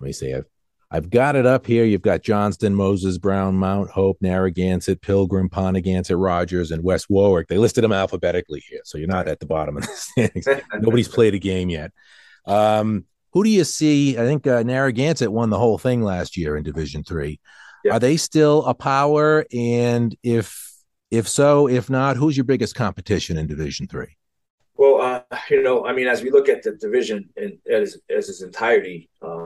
let 0.00 0.06
me 0.06 0.12
see. 0.12 0.34
I've 0.34 0.46
I've 0.90 1.10
got 1.10 1.34
it 1.34 1.46
up 1.46 1.66
here. 1.66 1.84
You've 1.84 2.02
got 2.02 2.22
Johnston, 2.22 2.74
Moses, 2.74 3.18
Brown, 3.18 3.56
Mount 3.56 3.90
Hope, 3.90 4.18
Narragansett, 4.20 5.02
Pilgrim, 5.02 5.48
Pontiac, 5.48 6.06
Rogers, 6.10 6.70
and 6.70 6.84
West 6.84 7.10
Warwick. 7.10 7.48
They 7.48 7.58
listed 7.58 7.82
them 7.82 7.92
alphabetically 7.92 8.62
here, 8.68 8.80
so 8.84 8.96
you're 8.96 9.08
not 9.08 9.26
at 9.26 9.40
the 9.40 9.46
bottom 9.46 9.76
of 9.76 9.82
the 9.82 9.88
standings. 9.94 10.46
Nobody's 10.80 11.08
played 11.08 11.34
a 11.34 11.38
game 11.38 11.70
yet. 11.70 11.92
Um, 12.46 13.04
who 13.32 13.42
do 13.42 13.50
you 13.50 13.64
see? 13.64 14.16
I 14.16 14.24
think 14.24 14.46
uh, 14.46 14.62
Narragansett 14.62 15.32
won 15.32 15.50
the 15.50 15.58
whole 15.58 15.78
thing 15.78 16.02
last 16.02 16.36
year 16.36 16.56
in 16.56 16.62
Division 16.62 17.02
Three. 17.02 17.40
Are 17.90 18.00
they 18.00 18.16
still 18.16 18.64
a 18.64 18.74
power? 18.74 19.44
And 19.52 20.16
if 20.22 20.72
if 21.10 21.28
so, 21.28 21.68
if 21.68 21.90
not, 21.90 22.16
who's 22.16 22.36
your 22.36 22.44
biggest 22.44 22.74
competition 22.74 23.36
in 23.36 23.46
Division 23.46 23.86
Three? 23.88 24.16
Well, 24.76 25.00
uh, 25.00 25.36
you 25.50 25.62
know, 25.62 25.86
I 25.86 25.92
mean, 25.92 26.06
as 26.06 26.22
we 26.22 26.30
look 26.30 26.48
at 26.48 26.62
the 26.62 26.72
division 26.72 27.30
in, 27.36 27.58
as, 27.70 27.98
as 28.10 28.28
its 28.28 28.42
entirety, 28.42 29.08
um, 29.22 29.45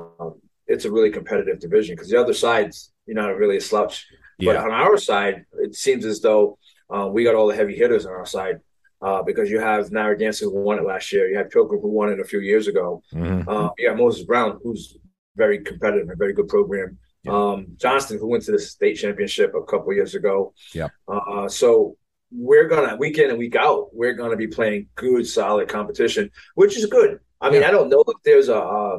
it's 0.70 0.84
a 0.84 0.90
really 0.90 1.10
competitive 1.10 1.58
division 1.58 1.94
because 1.94 2.08
the 2.08 2.20
other 2.20 2.32
side's 2.32 2.92
you 3.06 3.14
know 3.14 3.30
really 3.32 3.56
a 3.56 3.60
slouch. 3.60 4.06
Yeah. 4.38 4.54
But 4.54 4.64
on 4.64 4.70
our 4.70 4.96
side, 4.96 5.44
it 5.58 5.74
seems 5.74 6.04
as 6.04 6.20
though 6.20 6.58
uh, 6.88 7.08
we 7.12 7.24
got 7.24 7.34
all 7.34 7.48
the 7.48 7.56
heavy 7.56 7.76
hitters 7.76 8.06
on 8.06 8.12
our 8.12 8.26
side 8.26 8.60
uh, 9.02 9.22
because 9.22 9.50
you 9.50 9.60
have 9.60 9.90
Narragansett 9.90 10.48
who 10.48 10.60
won 10.60 10.78
it 10.78 10.84
last 10.84 11.12
year, 11.12 11.28
you 11.28 11.36
had 11.36 11.50
Pilgrim 11.50 11.80
who 11.80 11.90
won 11.90 12.10
it 12.10 12.20
a 12.20 12.24
few 12.24 12.40
years 12.40 12.66
ago, 12.68 13.02
mm-hmm. 13.12 13.48
uh, 13.48 13.70
you 13.76 13.88
got 13.88 13.98
Moses 13.98 14.24
Brown 14.24 14.58
who's 14.62 14.96
very 15.36 15.58
competitive, 15.60 16.08
a 16.08 16.16
very 16.16 16.32
good 16.32 16.48
program. 16.48 16.98
Yeah. 17.24 17.32
Um, 17.32 17.66
Johnston, 17.76 18.18
who 18.18 18.28
went 18.28 18.44
to 18.44 18.52
the 18.52 18.58
state 18.58 18.94
championship 18.94 19.52
a 19.54 19.62
couple 19.64 19.92
years 19.92 20.14
ago. 20.14 20.54
Yeah. 20.72 20.88
Uh, 21.06 21.48
so 21.48 21.96
we're 22.32 22.68
gonna 22.68 22.96
week 22.96 23.18
in 23.18 23.28
and 23.28 23.38
week 23.38 23.56
out, 23.56 23.88
we're 23.92 24.14
gonna 24.14 24.36
be 24.36 24.46
playing 24.46 24.88
good, 24.94 25.26
solid 25.26 25.68
competition, 25.68 26.30
which 26.54 26.78
is 26.78 26.86
good. 26.86 27.18
I 27.40 27.50
mean, 27.50 27.62
yeah. 27.62 27.68
I 27.68 27.70
don't 27.72 27.88
know 27.88 28.04
if 28.06 28.22
there's 28.24 28.48
a 28.48 28.58
uh, 28.58 28.98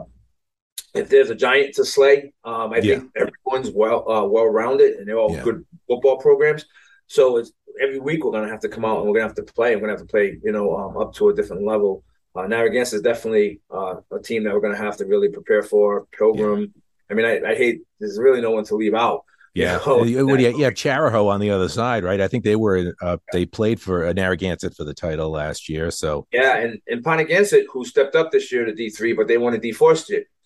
if 0.94 1.10
there's 1.10 1.30
a 1.30 1.36
giant 1.36 1.76
to 1.76 1.86
slay. 1.86 2.34
Um, 2.44 2.74
I 2.74 2.78
yeah. 2.78 3.00
think 3.00 3.12
everyone's 3.16 3.72
well 3.74 4.10
uh, 4.10 4.26
well 4.26 4.48
rounded 4.48 4.98
and 4.98 5.08
they're 5.08 5.18
all 5.18 5.34
yeah. 5.34 5.44
good 5.44 5.66
football 5.88 6.18
programs. 6.18 6.66
So 7.08 7.38
it's 7.38 7.52
every 7.82 8.00
week 8.00 8.24
we're 8.24 8.32
gonna 8.32 8.50
have 8.50 8.62
to 8.62 8.70
come 8.70 8.86
out 8.86 9.00
and 9.00 9.08
we're 9.08 9.16
gonna 9.16 9.28
have 9.28 9.36
to 9.36 9.54
play. 9.54 9.76
We're 9.76 9.82
gonna 9.82 9.94
have 9.94 10.02
to 10.02 10.06
play, 10.06 10.38
you 10.44 10.52
know, 10.52 10.76
um, 10.76 10.98
up 10.98 11.14
to 11.16 11.30
a 11.30 11.34
different 11.34 11.66
level. 11.66 12.04
Uh, 12.36 12.48
Narragansett 12.48 12.98
is 12.98 13.02
definitely 13.02 13.60
uh, 13.70 13.96
a 14.12 14.20
team 14.20 14.44
that 14.44 14.54
we're 14.54 14.62
gonna 14.62 14.78
have 14.78 14.98
to 14.98 15.06
really 15.06 15.30
prepare 15.30 15.64
for. 15.64 16.08
Pilgrim, 16.18 16.74
I 17.10 17.14
mean, 17.14 17.26
I, 17.26 17.52
I, 17.52 17.56
hate 17.56 17.82
there's 18.00 18.18
really 18.18 18.40
no 18.42 18.52
one 18.52 18.64
to 18.66 18.76
leave 18.76 18.96
out. 18.96 19.24
Yeah, 19.54 19.80
you 19.86 20.26
know, 20.26 20.36
you, 20.38 20.64
have 20.64 20.74
Chariho 20.76 21.28
on 21.28 21.42
the 21.42 21.50
other 21.50 21.68
side, 21.68 22.06
right? 22.06 22.22
I 22.22 22.30
think 22.30 22.46
they 22.46 22.56
were 22.56 22.94
uh, 23.02 23.18
they 23.34 23.46
played 23.46 23.82
for 23.82 24.08
uh, 24.08 24.14
Narragansett 24.14 24.78
for 24.78 24.86
the 24.86 24.94
title 24.94 25.30
last 25.30 25.68
year. 25.68 25.92
So 25.92 26.26
yeah, 26.32 26.56
and 26.60 26.80
and 26.88 27.04
Pontiac, 27.04 27.52
who 27.70 27.84
stepped 27.84 28.16
up 28.16 28.32
this 28.32 28.50
year 28.50 28.64
to 28.64 28.74
D 28.74 28.90
three, 28.90 29.12
but 29.12 29.28
they 29.28 29.38
won 29.38 29.54
a 29.54 29.58
D 29.58 29.74
four 29.74 29.98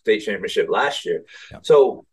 state 0.06 0.20
championship 0.20 0.68
last 0.70 1.06
year. 1.06 1.24
Yeah. 1.52 1.60
So 1.64 2.06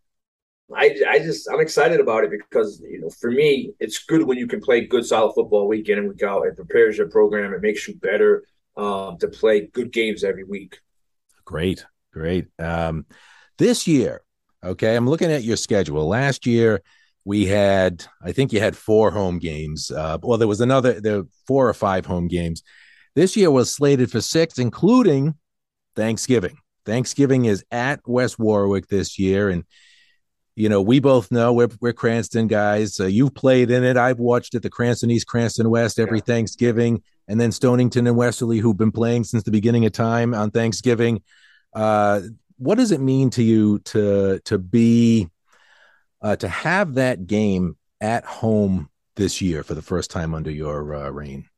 I, 0.75 0.97
I 1.09 1.19
just 1.19 1.49
I'm 1.51 1.61
excited 1.61 2.01
about 2.01 2.25
it 2.25 2.31
because 2.31 2.81
you 2.81 3.01
know 3.01 3.11
for 3.21 3.31
me 3.31 3.73
it's 3.79 4.05
good 4.05 4.23
when 4.23 4.39
you 4.39 4.47
can 4.47 4.61
play 4.61 4.87
good 4.87 5.05
solid 5.05 5.35
football 5.35 5.69
week 5.69 5.89
in 5.89 5.99
and 5.99 6.09
week 6.09 6.23
out. 6.23 6.47
It 6.47 6.57
prepares 6.57 6.99
your 6.99 7.09
program. 7.09 7.53
It 7.53 7.63
makes 7.63 7.87
you 7.87 7.95
better 7.97 8.45
um, 8.77 9.19
to 9.19 9.29
play 9.29 9.67
good 9.67 9.93
games 9.93 10.25
every 10.25 10.45
week. 10.45 10.81
Great, 11.45 11.85
great. 12.13 12.47
Um, 12.59 13.05
this 13.59 13.87
year, 13.87 14.23
Okay, 14.65 14.95
I'm 14.95 15.09
looking 15.09 15.33
at 15.33 15.43
your 15.43 15.57
schedule. 15.57 16.07
Last 16.07 16.47
year 16.47 16.83
we 17.25 17.47
had, 17.47 18.05
I 18.23 18.33
think 18.33 18.53
you 18.53 18.61
had 18.61 18.77
four 18.77 19.11
home 19.11 19.39
games. 19.39 19.91
Uh, 19.91 20.19
well, 20.23 20.39
there 20.39 20.49
was 20.49 20.61
another, 20.61 21.01
there 21.01 21.25
four 21.47 21.69
or 21.69 21.75
five 21.75 22.07
home 22.07 22.29
games. 22.29 22.63
This 23.17 23.37
year 23.37 23.51
was 23.51 23.73
slated 23.73 24.11
for 24.11 24.21
six, 24.21 24.59
including 24.59 25.35
Thanksgiving. 25.97 26.59
Thanksgiving 26.85 27.45
is 27.45 27.65
at 27.71 28.01
West 28.07 28.39
Warwick 28.39 28.89
this 28.89 29.19
year, 29.19 29.49
and 29.49 29.65
you 30.55 30.69
know 30.69 30.83
we 30.83 31.01
both 31.01 31.31
know 31.31 31.53
we're, 31.53 31.71
we're 31.81 31.93
Cranston 31.93 32.47
guys. 32.47 32.99
Uh, 32.99 33.07
you've 33.07 33.35
played 33.35 33.71
in 33.71 33.85
it. 33.85 33.97
I've 33.97 34.19
watched 34.19 34.55
it. 34.55 34.63
The 34.63 34.71
Cranston 34.71 35.11
East, 35.11 35.27
Cranston 35.27 35.71
West 35.71 35.99
every 35.99 36.19
yeah. 36.19 36.25
Thanksgiving, 36.25 37.03
and 37.29 37.41
then 37.41 37.53
Stonington 37.53 38.07
and 38.07 38.17
Westerly, 38.17 38.59
who've 38.59 38.77
been 38.77 38.93
playing 38.93 39.25
since 39.25 39.43
the 39.43 39.51
beginning 39.51 39.87
of 39.87 39.93
time 39.93 40.35
on 40.35 40.51
Thanksgiving. 40.51 41.23
Uh, 41.73 42.21
what 42.59 42.77
does 42.77 42.93
it 42.93 43.01
mean 43.01 43.31
to 43.31 43.43
you 43.43 43.79
to 43.81 44.41
to 44.45 44.59
be 44.59 45.29
uh, 46.21 46.37
to 46.37 46.49
have 46.49 46.95
that 46.95 47.27
game 47.27 47.77
at 48.01 48.25
home 48.25 48.89
this 49.17 49.41
year 49.41 49.63
for 49.63 49.75
the 49.75 49.83
first 49.83 50.11
time 50.11 50.35
under 50.35 50.51
your 50.51 50.95
uh, 50.95 51.11
reign? 51.11 51.49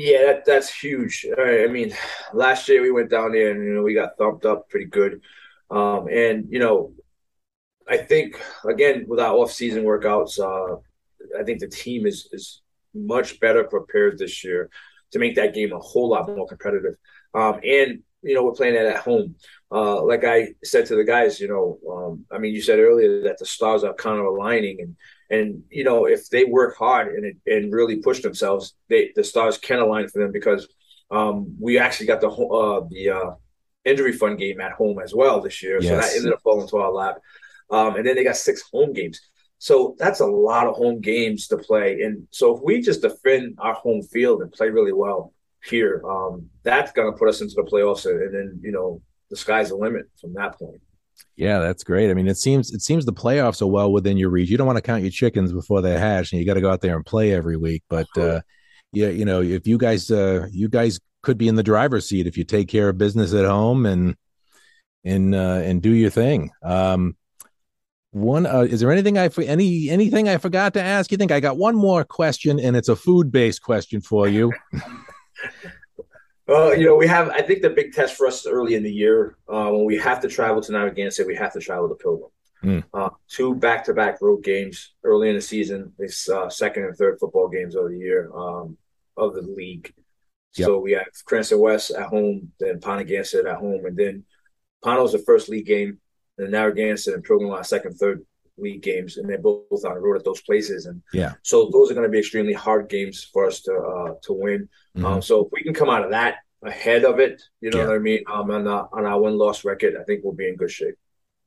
Yeah, 0.00 0.22
that, 0.26 0.44
that's 0.46 0.72
huge. 0.72 1.26
I 1.38 1.66
mean, 1.66 1.92
last 2.32 2.68
year 2.68 2.80
we 2.82 2.90
went 2.90 3.10
down 3.10 3.32
there 3.32 3.50
and 3.50 3.62
you 3.64 3.74
know 3.74 3.82
we 3.82 3.92
got 3.94 4.16
thumped 4.16 4.46
up 4.46 4.68
pretty 4.70 4.86
good, 4.86 5.20
um, 5.70 6.08
and 6.08 6.46
you 6.48 6.58
know, 6.58 6.94
I 7.88 7.98
think 7.98 8.40
again 8.64 9.04
with 9.08 9.20
our 9.20 9.34
off-season 9.36 9.84
workouts, 9.84 10.38
uh, 10.38 10.76
I 11.38 11.42
think 11.44 11.60
the 11.60 11.68
team 11.68 12.06
is 12.06 12.28
is 12.32 12.62
much 12.94 13.40
better 13.40 13.64
prepared 13.64 14.18
this 14.18 14.42
year 14.42 14.70
to 15.12 15.18
make 15.18 15.34
that 15.36 15.54
game 15.54 15.72
a 15.72 15.78
whole 15.78 16.08
lot 16.08 16.28
more 16.28 16.46
competitive. 16.48 16.96
Um, 17.34 17.60
and 17.62 18.02
you 18.22 18.34
know, 18.34 18.44
we're 18.44 18.52
playing 18.52 18.76
it 18.76 18.86
at 18.86 18.98
home. 19.02 19.34
Uh, 19.72 20.02
like 20.04 20.24
I 20.24 20.54
said 20.64 20.86
to 20.86 20.96
the 20.96 21.04
guys, 21.04 21.40
you 21.40 21.48
know, 21.48 21.78
um, 21.92 22.26
I 22.32 22.38
mean, 22.38 22.54
you 22.54 22.62
said 22.62 22.78
earlier 22.78 23.22
that 23.24 23.38
the 23.38 23.46
stars 23.46 23.84
are 23.84 23.94
kind 23.94 24.18
of 24.18 24.26
aligning, 24.26 24.80
and 24.80 24.96
and 25.30 25.62
you 25.70 25.84
know, 25.84 26.06
if 26.06 26.28
they 26.28 26.44
work 26.44 26.76
hard 26.76 27.14
and 27.14 27.34
and 27.46 27.72
really 27.72 27.96
push 27.96 28.20
themselves, 28.20 28.74
they 28.88 29.12
the 29.14 29.24
stars 29.24 29.58
can 29.58 29.78
align 29.78 30.08
for 30.08 30.20
them 30.20 30.32
because 30.32 30.68
um, 31.10 31.56
we 31.60 31.78
actually 31.78 32.06
got 32.06 32.20
the 32.20 32.28
uh, 32.28 32.86
the 32.88 33.10
uh, 33.10 33.30
injury 33.84 34.12
fund 34.12 34.38
game 34.38 34.60
at 34.60 34.72
home 34.72 34.98
as 35.02 35.14
well 35.14 35.40
this 35.40 35.62
year, 35.62 35.80
yes. 35.80 35.88
so 35.88 35.96
that 35.96 36.16
ended 36.16 36.32
up 36.32 36.42
falling 36.42 36.68
to 36.68 36.76
our 36.76 36.92
lap. 36.92 37.18
Um, 37.70 37.96
and 37.96 38.06
then 38.06 38.16
they 38.16 38.24
got 38.24 38.36
six 38.36 38.62
home 38.72 38.92
games. 38.92 39.20
So 39.58 39.94
that's 39.98 40.20
a 40.20 40.26
lot 40.26 40.66
of 40.66 40.74
home 40.74 41.00
games 41.00 41.46
to 41.48 41.58
play. 41.58 42.00
And 42.00 42.26
so 42.30 42.56
if 42.56 42.62
we 42.62 42.80
just 42.80 43.02
defend 43.02 43.58
our 43.58 43.74
home 43.74 44.02
field 44.02 44.40
and 44.40 44.50
play 44.50 44.70
really 44.70 44.92
well, 44.92 45.34
here. 45.64 46.02
Um, 46.06 46.48
that's 46.62 46.92
going 46.92 47.12
to 47.12 47.18
put 47.18 47.28
us 47.28 47.40
into 47.40 47.54
the 47.54 47.62
playoffs, 47.62 48.06
and 48.06 48.34
then 48.34 48.60
you 48.62 48.72
know 48.72 49.02
the 49.28 49.36
sky's 49.36 49.68
the 49.68 49.76
limit 49.76 50.06
from 50.20 50.34
that 50.34 50.58
point. 50.58 50.80
Yeah, 51.36 51.58
that's 51.60 51.84
great. 51.84 52.10
I 52.10 52.14
mean, 52.14 52.28
it 52.28 52.36
seems 52.36 52.70
it 52.72 52.82
seems 52.82 53.04
the 53.04 53.12
playoffs 53.12 53.62
are 53.62 53.66
well 53.66 53.90
within 53.92 54.16
your 54.16 54.30
reach. 54.30 54.50
You 54.50 54.58
don't 54.58 54.66
want 54.66 54.76
to 54.76 54.82
count 54.82 55.02
your 55.02 55.10
chickens 55.10 55.52
before 55.52 55.80
they 55.80 55.98
hatch, 55.98 56.32
and 56.32 56.40
you 56.40 56.46
got 56.46 56.54
to 56.54 56.60
go 56.60 56.70
out 56.70 56.80
there 56.80 56.96
and 56.96 57.06
play 57.06 57.32
every 57.32 57.56
week. 57.56 57.82
But 57.88 58.08
uh, 58.16 58.40
yeah, 58.92 59.08
you 59.08 59.24
know, 59.24 59.40
if 59.40 59.66
you 59.66 59.78
guys 59.78 60.10
uh, 60.10 60.48
you 60.50 60.68
guys 60.68 61.00
could 61.22 61.38
be 61.38 61.48
in 61.48 61.54
the 61.54 61.62
driver's 61.62 62.06
seat 62.06 62.26
if 62.26 62.36
you 62.36 62.44
take 62.44 62.68
care 62.68 62.88
of 62.88 62.98
business 62.98 63.32
at 63.32 63.44
home 63.44 63.86
and 63.86 64.16
and 65.04 65.34
uh, 65.34 65.60
and 65.64 65.82
do 65.82 65.90
your 65.90 66.10
thing. 66.10 66.50
Um, 66.62 67.16
one 68.12 68.44
uh, 68.44 68.62
is 68.62 68.80
there 68.80 68.90
anything 68.90 69.16
I 69.18 69.28
for 69.28 69.42
any 69.42 69.88
anything 69.88 70.28
I 70.28 70.38
forgot 70.38 70.74
to 70.74 70.82
ask? 70.82 71.10
You 71.12 71.18
think 71.18 71.32
I 71.32 71.40
got 71.40 71.56
one 71.56 71.76
more 71.76 72.04
question, 72.04 72.58
and 72.58 72.76
it's 72.76 72.88
a 72.88 72.96
food 72.96 73.30
based 73.30 73.62
question 73.62 74.00
for 74.00 74.28
you. 74.28 74.52
well, 76.50 76.76
you 76.76 76.84
know, 76.84 76.96
we 76.96 77.06
have. 77.06 77.28
I 77.30 77.42
think 77.42 77.62
the 77.62 77.70
big 77.70 77.92
test 77.92 78.16
for 78.16 78.26
us 78.26 78.44
early 78.44 78.74
in 78.74 78.82
the 78.82 78.92
year 78.92 79.36
uh, 79.48 79.70
when 79.70 79.84
we 79.84 79.96
have 79.98 80.20
to 80.22 80.28
travel 80.28 80.60
to 80.60 80.72
Narragansett, 80.72 81.24
we 81.24 81.36
have 81.36 81.52
to 81.52 81.60
travel 81.60 81.88
to 81.88 81.94
Pilgrim. 81.94 82.30
Mm. 82.64 82.84
Uh, 82.92 83.10
two 83.28 83.54
back 83.54 83.84
to 83.84 83.94
back 83.94 84.20
road 84.20 84.42
games 84.42 84.92
early 85.04 85.28
in 85.28 85.36
the 85.36 85.40
season. 85.40 85.92
These 85.96 86.28
uh, 86.28 86.50
second 86.50 86.86
and 86.86 86.96
third 86.96 87.18
football 87.20 87.48
games 87.48 87.76
of 87.76 87.88
the 87.90 87.96
year 87.96 88.32
um, 88.34 88.76
of 89.16 89.34
the 89.34 89.42
league. 89.42 89.94
Yep. 90.56 90.66
So 90.66 90.78
we 90.80 90.92
have 90.92 91.06
Cranston 91.24 91.60
West 91.60 91.92
at 91.92 92.06
home, 92.06 92.50
then 92.58 92.80
Pontiac 92.80 93.32
at 93.32 93.56
home, 93.56 93.86
and 93.86 93.96
then 93.96 94.24
Pownell's 94.82 95.12
the 95.12 95.20
first 95.20 95.48
league 95.48 95.66
game, 95.66 96.00
and 96.36 96.50
Narragansett 96.50 97.14
and 97.14 97.22
Pilgrim 97.22 97.52
are 97.52 97.62
second, 97.62 97.92
third 97.92 98.26
league 98.60 98.82
games, 98.82 99.16
and 99.16 99.28
they're 99.28 99.38
both 99.38 99.64
on 99.70 99.94
the 99.94 100.00
road 100.00 100.16
at 100.16 100.24
those 100.24 100.40
places. 100.42 100.86
And 100.86 101.02
yeah, 101.12 101.34
so 101.42 101.70
those 101.72 101.90
are 101.90 101.94
going 101.94 102.06
to 102.06 102.10
be 102.10 102.18
extremely 102.18 102.52
hard 102.52 102.88
games 102.88 103.24
for 103.32 103.46
us 103.46 103.60
to 103.62 103.72
uh, 103.72 104.14
to 104.22 104.32
win. 104.32 104.68
Mm-hmm. 104.96 105.06
Um, 105.06 105.22
so 105.22 105.44
if 105.44 105.52
we 105.52 105.62
can 105.62 105.74
come 105.74 105.90
out 105.90 106.04
of 106.04 106.10
that 106.10 106.36
ahead 106.62 107.04
of 107.04 107.18
it, 107.20 107.42
you 107.60 107.70
know 107.70 107.78
yeah. 107.78 107.86
what 107.86 107.96
I 107.96 107.98
mean, 107.98 108.22
um, 108.30 108.50
on, 108.50 108.64
the, 108.64 108.86
on 108.92 109.06
our 109.06 109.20
win 109.20 109.38
loss 109.38 109.64
record, 109.64 109.94
I 110.00 110.04
think 110.04 110.22
we'll 110.22 110.34
be 110.34 110.48
in 110.48 110.56
good 110.56 110.70
shape. 110.70 110.94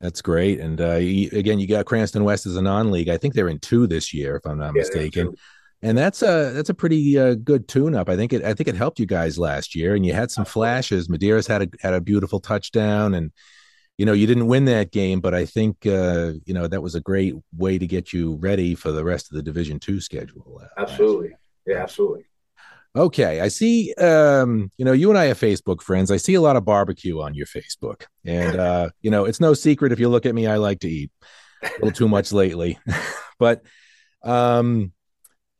That's 0.00 0.20
great. 0.20 0.60
And 0.60 0.80
uh, 0.80 0.96
you, 0.96 1.30
again, 1.32 1.58
you 1.58 1.66
got 1.66 1.86
Cranston 1.86 2.24
West 2.24 2.46
as 2.46 2.56
a 2.56 2.62
non-league. 2.62 3.08
I 3.08 3.16
think 3.16 3.32
they're 3.32 3.48
in 3.48 3.60
two 3.60 3.86
this 3.86 4.12
year, 4.12 4.36
if 4.36 4.44
I'm 4.44 4.58
not 4.58 4.74
yeah, 4.74 4.80
mistaken. 4.80 5.34
And 5.82 5.96
that's 5.96 6.22
a 6.22 6.50
that's 6.54 6.70
a 6.70 6.74
pretty 6.74 7.18
uh, 7.18 7.34
good 7.34 7.68
tune-up. 7.68 8.08
I 8.08 8.16
think 8.16 8.32
it 8.32 8.42
I 8.42 8.54
think 8.54 8.68
it 8.68 8.74
helped 8.74 8.98
you 8.98 9.06
guys 9.06 9.38
last 9.38 9.74
year, 9.74 9.94
and 9.94 10.04
you 10.04 10.14
had 10.14 10.30
some 10.30 10.46
flashes. 10.46 11.08
Medeiros 11.08 11.46
had 11.46 11.62
a 11.62 11.68
had 11.80 11.94
a 11.94 12.00
beautiful 12.00 12.40
touchdown, 12.40 13.14
and 13.14 13.32
you 13.98 14.06
know 14.06 14.12
you 14.12 14.26
didn't 14.26 14.46
win 14.46 14.64
that 14.64 14.90
game, 14.90 15.20
but 15.20 15.34
I 15.34 15.44
think 15.44 15.86
uh, 15.86 16.32
you 16.44 16.54
know 16.54 16.66
that 16.66 16.82
was 16.82 16.94
a 16.94 17.00
great 17.00 17.34
way 17.56 17.78
to 17.78 17.86
get 17.86 18.12
you 18.12 18.36
ready 18.36 18.74
for 18.74 18.92
the 18.92 19.04
rest 19.04 19.30
of 19.30 19.36
the 19.36 19.42
Division 19.42 19.78
Two 19.78 20.00
schedule. 20.00 20.60
Uh, 20.62 20.66
absolutely, 20.80 21.32
yeah, 21.66 21.82
absolutely. 21.82 22.24
Okay, 22.96 23.40
I 23.40 23.48
see. 23.48 23.92
Um, 23.94 24.70
you 24.78 24.84
know, 24.84 24.92
you 24.92 25.10
and 25.10 25.18
I 25.18 25.26
are 25.26 25.34
Facebook 25.34 25.80
friends. 25.80 26.10
I 26.10 26.16
see 26.16 26.34
a 26.34 26.40
lot 26.40 26.56
of 26.56 26.64
barbecue 26.64 27.20
on 27.20 27.34
your 27.34 27.46
Facebook, 27.46 28.04
and 28.24 28.56
uh, 28.56 28.90
you 29.00 29.10
know, 29.10 29.24
it's 29.24 29.40
no 29.40 29.54
secret 29.54 29.92
if 29.92 30.00
you 30.00 30.08
look 30.08 30.26
at 30.26 30.34
me, 30.34 30.46
I 30.46 30.56
like 30.56 30.80
to 30.80 30.88
eat 30.88 31.10
a 31.62 31.70
little 31.74 31.92
too 31.92 32.08
much 32.08 32.32
lately. 32.32 32.78
but, 33.38 33.62
um, 34.22 34.92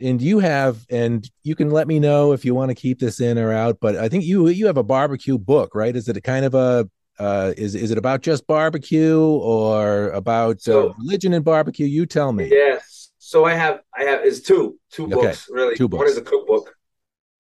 and 0.01 0.21
you 0.21 0.41
have, 0.41 0.85
and 0.91 1.29
you 1.45 1.55
can 1.55 1.71
let 1.71 1.87
me 1.87 2.01
know 2.01 2.33
if 2.33 2.45
you 2.45 2.55
want 2.55 2.71
to 2.71 2.75
keep 2.75 2.99
this 2.99 3.21
in 3.21 3.39
or 3.39 3.53
out. 3.53 3.79
But 3.81 3.97
I 3.97 4.09
think 4.09 4.25
you 4.25 4.49
you 4.49 4.67
have 4.67 4.77
a 4.77 4.83
barbecue 4.83 5.39
book, 5.39 5.75
right? 5.77 5.95
Is 5.95 6.09
it 6.09 6.17
a 6.17 6.21
kind 6.21 6.45
of 6.45 6.55
a 6.55 6.89
uh, 7.19 7.53
is 7.57 7.75
is 7.75 7.91
it 7.91 7.99
about 7.99 8.23
just 8.23 8.47
barbecue 8.47 9.21
or 9.21 10.11
about 10.11 10.61
so, 10.61 10.91
uh, 10.91 10.95
religion 10.99 11.33
and 11.35 11.45
barbecue? 11.45 11.87
You 11.87 12.07
tell 12.07 12.33
me. 12.33 12.49
Yes. 12.51 13.13
So 13.19 13.45
I 13.45 13.55
have 13.55 13.81
I 13.97 14.05
have 14.05 14.25
is 14.25 14.43
two 14.43 14.79
two 14.91 15.05
okay. 15.05 15.15
books 15.15 15.49
really. 15.51 15.77
Two 15.77 15.89
books. 15.89 16.01
One 16.01 16.09
is 16.09 16.17
a 16.17 16.23
cookbook 16.23 16.75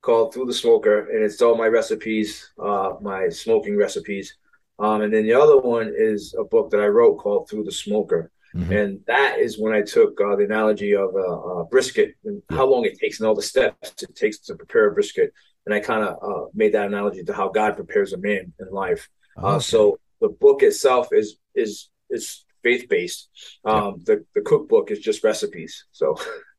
called 0.00 0.34
Through 0.34 0.46
the 0.46 0.54
Smoker, 0.54 1.10
and 1.10 1.24
it's 1.24 1.40
all 1.40 1.56
my 1.56 1.66
recipes, 1.66 2.52
uh, 2.62 2.94
my 3.00 3.28
smoking 3.28 3.76
recipes. 3.76 4.36
Um, 4.78 5.02
and 5.02 5.12
then 5.12 5.24
the 5.24 5.32
other 5.34 5.58
one 5.58 5.92
is 5.96 6.34
a 6.38 6.44
book 6.44 6.70
that 6.70 6.80
I 6.80 6.86
wrote 6.86 7.16
called 7.16 7.48
Through 7.48 7.64
the 7.64 7.72
Smoker. 7.72 8.30
Mm-hmm. 8.54 8.72
And 8.72 9.00
that 9.06 9.38
is 9.40 9.58
when 9.58 9.72
I 9.72 9.82
took 9.82 10.20
uh, 10.20 10.36
the 10.36 10.44
analogy 10.44 10.94
of 10.94 11.14
a, 11.14 11.18
a 11.18 11.64
brisket 11.64 12.14
and 12.24 12.40
how 12.50 12.66
long 12.66 12.84
it 12.84 12.98
takes 12.98 13.18
and 13.18 13.26
all 13.26 13.34
the 13.34 13.42
steps 13.42 14.02
it 14.02 14.14
takes 14.14 14.38
to 14.40 14.54
prepare 14.54 14.88
a 14.88 14.94
brisket. 14.94 15.32
And 15.66 15.74
I 15.74 15.80
kind 15.80 16.04
of 16.04 16.18
uh, 16.22 16.48
made 16.54 16.74
that 16.74 16.86
analogy 16.86 17.24
to 17.24 17.32
how 17.32 17.48
God 17.48 17.74
prepares 17.74 18.12
a 18.12 18.18
man 18.18 18.52
in 18.60 18.70
life. 18.70 19.08
Uh, 19.36 19.58
so 19.58 19.98
the 20.20 20.28
book 20.28 20.62
itself 20.62 21.08
is 21.12 21.36
is 21.54 21.90
is 22.10 22.44
faith 22.62 22.88
based. 22.88 23.28
Um, 23.64 23.74
yeah. 23.74 23.92
The 24.06 24.24
the 24.34 24.40
cookbook 24.40 24.90
is 24.90 25.00
just 25.00 25.24
recipes. 25.24 25.86
So. 25.92 26.16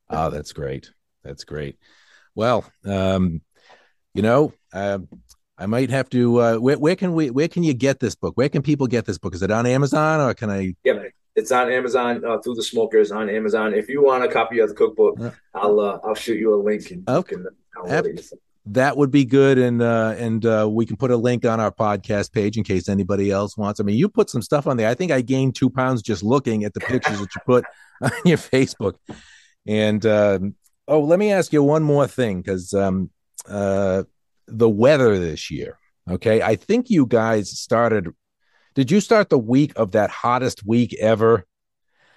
oh, 0.10 0.30
that's 0.36 0.54
great. 0.54 0.92
That's 1.24 1.44
great. 1.44 1.78
Well, 2.36 2.66
um, 2.86 3.42
you 4.14 4.22
know, 4.22 4.54
uh, 4.74 5.00
I 5.58 5.66
might 5.66 5.90
have 5.90 6.10
to. 6.12 6.42
Uh, 6.42 6.58
where, 6.58 6.78
where, 6.78 6.96
can 6.96 7.14
we? 7.14 7.30
Where 7.30 7.48
can 7.48 7.64
you 7.64 7.74
get 7.74 8.00
this 8.00 8.16
book? 8.16 8.36
Where 8.36 8.50
can 8.50 8.62
people 8.62 8.88
get 8.88 9.06
this 9.06 9.18
book? 9.18 9.34
Is 9.34 9.42
it 9.42 9.52
on 9.52 9.66
Amazon 9.66 10.22
or 10.22 10.34
can 10.34 10.50
I? 10.50 10.76
Yeah, 10.84 11.04
it's 11.36 11.52
on 11.52 11.72
Amazon 11.72 12.24
uh, 12.26 12.40
through 12.40 12.56
the 12.56 12.64
smokers 12.64 13.12
on 13.12 13.30
Amazon. 13.30 13.74
If 13.74 13.90
you 13.90 14.04
want 14.04 14.24
a 14.24 14.28
copy 14.28 14.60
of 14.60 14.70
the 14.70 14.76
cookbook. 14.76 15.20
I'll 15.54 15.80
uh, 15.80 16.00
I'll 16.04 16.16
shoot 16.16 16.40
you 16.40 16.54
a 16.54 16.62
link 16.62 16.92
and 16.92 17.10
okay. 17.10 17.36
Can, 17.36 17.48
that 18.68 18.98
would 18.98 19.12
be 19.12 19.26
good, 19.26 19.58
and 19.58 19.82
uh, 19.82 20.16
and 20.18 20.46
uh, 20.46 20.68
we 20.70 20.86
can 20.86 20.98
put 20.98 21.12
a 21.12 21.18
link 21.18 21.46
on 21.46 21.60
our 21.60 21.72
podcast 21.72 22.34
page 22.34 22.58
in 22.58 22.64
case 22.64 22.90
anybody 22.90 23.32
else 23.32 23.58
wants. 23.58 23.80
I 23.80 23.84
mean, 23.84 23.98
you 23.98 24.10
put 24.10 24.30
some 24.30 24.42
stuff 24.42 24.68
on 24.68 24.78
there. 24.78 24.90
I 24.90 24.96
think 24.96 25.12
I 25.12 25.22
gained 25.22 25.56
two 25.56 25.70
pounds 25.70 26.02
just 26.02 26.24
looking 26.24 26.64
at 26.64 26.74
the 26.74 26.80
pictures 26.80 27.20
that 27.20 27.30
you 27.36 27.42
put 27.46 27.66
on 28.02 28.12
your 28.26 28.38
Facebook, 28.38 28.96
and 29.68 30.06
um, 30.06 30.56
Oh, 30.88 31.00
let 31.00 31.18
me 31.18 31.32
ask 31.32 31.52
you 31.52 31.64
one 31.64 31.84
more 31.84 32.08
thing 32.08 32.42
because 32.42 32.74
um, 32.74 33.10
uh, 33.48 34.04
the 34.48 34.70
weather 34.70 35.18
this 35.18 35.50
year. 35.50 35.80
Okay, 36.10 36.42
I 36.42 36.56
think 36.56 36.90
you 36.90 37.08
guys 37.08 37.50
started. 37.58 38.10
Did 38.76 38.92
you 38.92 39.00
start 39.00 39.30
the 39.30 39.40
week 39.40 39.74
of 39.76 39.94
that 39.94 40.12
hottest 40.12 40.66
week 40.66 40.96
ever? 41.00 41.46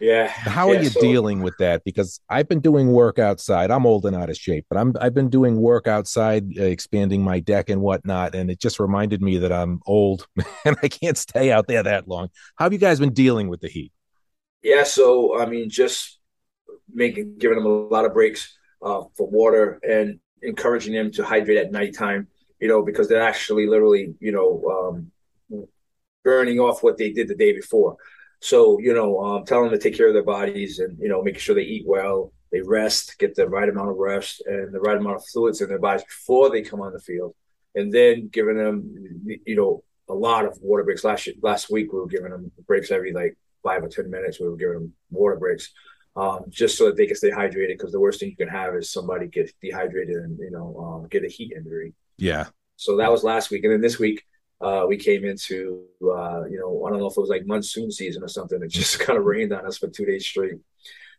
Yeah. 0.00 0.28
How 0.28 0.70
yeah, 0.70 0.78
are 0.78 0.82
you 0.82 0.90
so, 0.90 1.00
dealing 1.00 1.42
with 1.42 1.56
that? 1.58 1.82
Because 1.84 2.20
I've 2.28 2.48
been 2.48 2.61
doing 2.61 2.92
work 2.92 3.18
outside. 3.18 3.70
I'm 3.70 3.84
old 3.84 4.06
and 4.06 4.14
out 4.14 4.30
of 4.30 4.37
shape, 4.37 4.66
but 4.68 4.78
I'm 4.78 4.94
I've 5.00 5.14
been 5.14 5.28
doing 5.28 5.61
work 5.61 5.88
outside, 5.88 6.44
uh, 6.58 6.62
expanding 6.62 7.22
my 7.22 7.40
deck 7.40 7.68
and 7.68 7.80
whatnot, 7.80 8.34
and 8.34 8.50
it 8.50 8.61
just 8.61 8.78
reminded 8.78 9.22
me 9.22 9.38
that 9.38 9.52
I'm 9.52 9.80
old 9.87 10.26
and 10.64 10.76
I 10.82 10.88
can't 10.88 11.18
stay 11.18 11.50
out 11.50 11.66
there 11.66 11.82
that 11.82 12.06
long. 12.06 12.28
How 12.56 12.66
have 12.66 12.72
you 12.72 12.78
guys 12.78 13.00
been 13.00 13.12
dealing 13.12 13.48
with 13.48 13.61
the 13.61 13.68
heat? 13.68 13.92
Yeah. 14.62 14.84
So 14.84 15.40
I 15.40 15.46
mean, 15.46 15.68
just 15.68 16.18
making 16.92 17.38
giving 17.38 17.58
them 17.58 17.66
a 17.66 17.68
lot 17.68 18.04
of 18.04 18.14
breaks 18.14 18.56
uh, 18.82 19.02
for 19.16 19.28
water 19.28 19.80
and 19.82 20.20
encouraging 20.42 20.94
them 20.94 21.11
to 21.12 21.24
hydrate 21.24 21.58
at 21.58 21.72
nighttime, 21.72 22.28
you 22.61 22.68
know, 22.68 22.82
because 22.82 23.08
they're 23.08 23.22
actually 23.22 23.66
literally, 23.66 24.14
you 24.20 24.30
know, 24.30 24.62
um, 24.70 25.66
burning 26.24 26.61
off 26.61 26.82
what 26.82 26.96
they 26.98 27.11
did 27.11 27.28
the 27.28 27.34
day 27.34 27.52
before. 27.52 27.96
So, 28.40 28.79
you 28.79 28.94
know, 28.94 29.18
um, 29.18 29.44
telling 29.44 29.70
them 29.70 29.79
to 29.79 29.83
take 29.83 29.96
care 29.96 30.09
of 30.09 30.14
their 30.14 30.22
bodies 30.22 30.79
and, 30.79 30.96
you 30.98 31.09
know, 31.09 31.22
making 31.22 31.40
sure 31.40 31.55
they 31.55 31.62
eat 31.62 31.85
well, 31.87 32.33
they 32.53 32.61
rest, 32.61 33.18
get 33.18 33.35
the 33.35 33.48
right 33.48 33.68
amount 33.68 33.90
of 33.90 33.96
rest 33.96 34.42
and 34.46 34.72
the 34.72 34.81
right 34.81 34.96
amount 34.96 35.16
of 35.16 35.27
fluids 35.27 35.61
in 35.61 35.68
their 35.68 35.79
bodies 35.79 36.05
before 36.05 36.51
they 36.51 36.62
come 36.62 36.81
on 36.81 36.92
the 36.92 37.01
field. 37.01 37.35
And 37.74 37.92
then 37.92 38.29
giving 38.33 38.57
them, 38.57 38.94
you 39.44 39.57
know, 39.57 39.83
a 40.09 40.14
lot 40.14 40.44
of 40.44 40.59
water 40.62 40.85
breaks. 40.85 41.05
Last 41.05 41.29
last 41.42 41.70
week, 41.70 41.92
we 41.92 41.98
were 41.98 42.07
giving 42.07 42.31
them 42.31 42.51
breaks 42.66 42.90
every 42.90 43.12
like 43.12 43.37
five 43.62 43.85
or 43.85 43.88
10 43.88 44.11
minutes. 44.11 44.40
We 44.40 44.48
were 44.48 44.57
giving 44.57 44.74
them 44.74 44.92
water 45.11 45.37
breaks 45.37 45.70
um, 46.16 46.44
just 46.48 46.79
so 46.79 46.87
that 46.87 46.96
they 46.96 47.07
can 47.07 47.16
stay 47.16 47.31
hydrated. 47.31 47.77
Because 47.77 47.92
the 47.92 48.01
worst 48.01 48.20
thing 48.20 48.31
you 48.31 48.37
can 48.37 48.48
have 48.48 48.74
is 48.74 48.90
somebody 48.90 49.27
get 49.27 49.53
dehydrated 49.61 50.16
and 50.16 50.38
you 50.38 50.51
know 50.51 50.77
um, 50.79 51.09
get 51.09 51.24
a 51.24 51.29
heat 51.29 51.53
injury. 51.55 51.94
Yeah. 52.16 52.46
So 52.77 52.96
that 52.96 53.11
was 53.11 53.22
last 53.22 53.51
week, 53.51 53.64
and 53.64 53.72
then 53.72 53.81
this 53.81 53.98
week 53.98 54.24
uh, 54.60 54.84
we 54.88 54.96
came 54.96 55.24
into 55.24 55.84
uh, 56.02 56.44
you 56.44 56.58
know 56.58 56.84
I 56.86 56.90
don't 56.90 57.00
know 57.00 57.06
if 57.06 57.16
it 57.16 57.20
was 57.20 57.30
like 57.30 57.46
monsoon 57.46 57.90
season 57.90 58.22
or 58.22 58.28
something. 58.28 58.62
It 58.62 58.70
just 58.70 58.98
kind 59.06 59.18
of 59.18 59.24
rained 59.24 59.52
on 59.52 59.66
us 59.66 59.78
for 59.78 59.88
two 59.88 60.04
days 60.04 60.26
straight. 60.26 60.58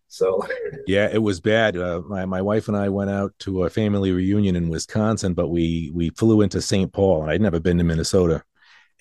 So 0.08 0.42
yeah, 0.88 1.10
it 1.12 1.22
was 1.22 1.40
bad. 1.40 1.78
Uh, 1.78 2.02
my 2.08 2.26
my 2.26 2.42
wife 2.42 2.68
and 2.68 2.78
I 2.78 2.90
went 2.90 3.10
out 3.10 3.34
to 3.40 3.64
a 3.64 3.70
family 3.70 4.12
reunion 4.12 4.56
in 4.56 4.70
Wisconsin, 4.70 5.34
but 5.34 5.50
we 5.50 5.92
we 5.94 6.10
flew 6.12 6.42
into 6.42 6.62
St. 6.62 6.92
Paul, 6.92 7.24
and 7.24 7.32
I'd 7.32 7.42
never 7.42 7.60
been 7.60 7.78
to 7.78 7.84
Minnesota 7.84 8.44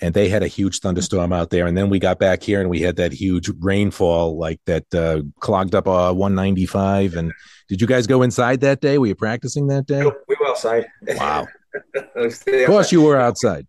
and 0.01 0.15
they 0.15 0.29
had 0.29 0.43
a 0.43 0.47
huge 0.47 0.81
thunderstorm 0.81 1.33
out 1.33 1.51
there. 1.51 1.67
And 1.67 1.77
then 1.77 1.91
we 1.91 1.99
got 1.99 2.19
back 2.19 2.43
here 2.43 2.61
and 2.61 2.71
we 2.71 2.81
had 2.81 2.97
that 2.97 3.13
huge 3.13 3.51
rainfall, 3.61 4.39
like 4.39 4.61
that 4.67 4.95
uh, 4.95 5.23
clogged 5.41 5.75
up 5.75 5.89
uh, 5.89 6.13
195. 6.13 7.15
And 7.15 7.33
did 7.69 7.81
you 7.81 7.87
guys 7.87 8.07
go 8.07 8.23
inside 8.23 8.61
that 8.61 8.81
day? 8.81 8.99
Were 8.99 9.09
you 9.09 9.15
practicing 9.15 9.67
that 9.69 9.87
day? 9.87 10.05
We 10.05 10.37
were 10.39 10.47
outside. 10.47 10.87
Wow. 11.09 11.49
of 12.15 12.45
course, 12.67 12.93
you 12.93 13.03
were 13.03 13.19
outside. 13.19 13.67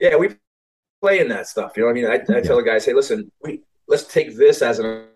Yeah, 0.00 0.16
we 0.16 0.30
play 1.00 1.20
in 1.20 1.28
that 1.28 1.46
stuff. 1.46 1.72
You 1.76 1.82
know 1.82 1.86
what 1.88 1.92
I 1.92 1.94
mean? 1.94 2.06
I, 2.06 2.38
I 2.38 2.40
tell 2.40 2.56
the 2.56 2.62
guys, 2.62 2.84
hey, 2.84 2.94
listen, 2.94 3.30
we 3.42 3.62
let's 3.88 4.04
take 4.04 4.36
this 4.36 4.62
as 4.62 4.78
an 4.78 5.06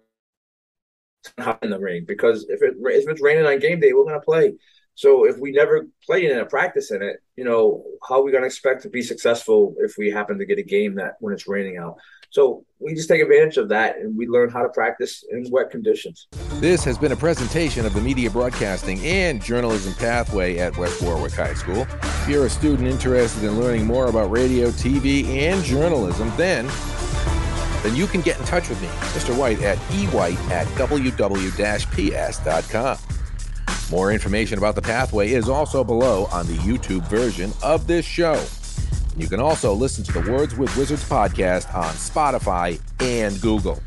in 1.63 1.71
the 1.71 1.79
rain 1.79 2.05
because 2.07 2.47
if 2.49 2.63
it 2.63 2.75
if 2.79 3.09
it's 3.09 3.23
raining 3.23 3.47
on 3.47 3.59
game 3.59 3.81
day, 3.81 3.93
we're 3.93 4.05
gonna 4.05 4.21
play. 4.21 4.55
So 4.97 5.27
if 5.27 5.37
we 5.39 5.53
never 5.53 5.87
play 6.07 6.25
in 6.25 6.35
it 6.35 6.41
and 6.41 6.49
practice 6.49 6.91
in 6.91 7.03
it, 7.03 7.19
you 7.37 7.45
know, 7.45 7.85
how 8.09 8.17
are 8.17 8.23
we 8.23 8.31
going 8.31 8.43
to 8.43 8.47
expect 8.47 8.83
to 8.85 8.89
be 8.89 9.03
successful 9.03 9.75
if 9.79 9.99
we 9.99 10.11
happen 10.11 10.39
to 10.39 10.47
get 10.47 10.59
a 10.59 10.63
game 10.63 10.95
that 10.95 11.17
when 11.21 11.35
it's 11.35 11.47
raining 11.47 11.77
out? 11.77 11.99
So 12.31 12.65
we 12.79 12.95
just 12.95 13.07
take 13.07 13.21
advantage 13.21 13.59
of 13.59 13.69
that 13.69 13.99
and 13.99 14.17
we 14.17 14.27
learn 14.27 14.49
how 14.49 14.63
to 14.63 14.71
practice 14.71 15.23
in 15.31 15.47
wet 15.51 15.71
conditions. 15.71 16.29
This 16.61 16.85
has 16.85 16.97
been 16.97 17.13
a 17.13 17.17
presentation 17.17 17.85
of 17.85 17.93
the 17.93 18.01
Media 18.01 18.31
Broadcasting 18.31 18.99
and 19.05 19.43
Journalism 19.43 19.93
Pathway 19.93 20.57
at 20.57 20.75
West 20.79 21.03
Warwick 21.03 21.35
High 21.35 21.53
School. 21.53 21.87
If 22.03 22.29
you're 22.31 22.47
a 22.47 22.51
student 22.51 22.89
interested 22.89 23.45
in 23.45 23.61
learning 23.61 23.85
more 23.85 24.07
about 24.07 24.31
radio, 24.31 24.69
TV, 24.69 25.27
and 25.27 25.63
journalism, 25.63 26.33
then 26.39 26.67
then 27.83 27.95
you 27.95 28.07
can 28.07 28.23
get 28.23 28.39
in 28.39 28.47
touch 28.47 28.71
with 28.71 28.81
me, 28.81 28.89
Mr. 28.89 29.37
White, 29.39 29.61
at 29.61 29.77
ewhite 29.91 30.39
at 30.49 30.67
ww-ps.com. 30.69 31.39
More 33.91 34.13
information 34.13 34.57
about 34.57 34.75
the 34.77 34.83
pathway 34.83 35.33
is 35.33 35.51
also 35.51 35.85
below 35.85 36.25
on 36.33 36.47
the 36.47 36.55
YouTube 36.55 37.07
version 37.07 37.53
of 37.63 37.87
this 37.87 38.07
show. 38.07 38.43
You 39.19 39.29
can 39.29 39.41
also 39.41 39.75
listen 39.75 40.05
to 40.05 40.13
the 40.13 40.33
Words 40.33 40.57
with 40.57 40.75
Wizards 40.75 41.07
podcast 41.07 41.73
on 41.75 41.93
Spotify 41.95 42.81
and 43.01 43.39
Google. 43.43 43.79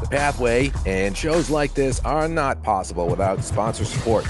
The 0.00 0.08
pathway 0.08 0.72
and 0.86 1.16
shows 1.16 1.50
like 1.50 1.74
this 1.74 2.00
are 2.00 2.28
not 2.28 2.62
possible 2.62 3.06
without 3.08 3.44
sponsor 3.44 3.84
support. 3.84 4.24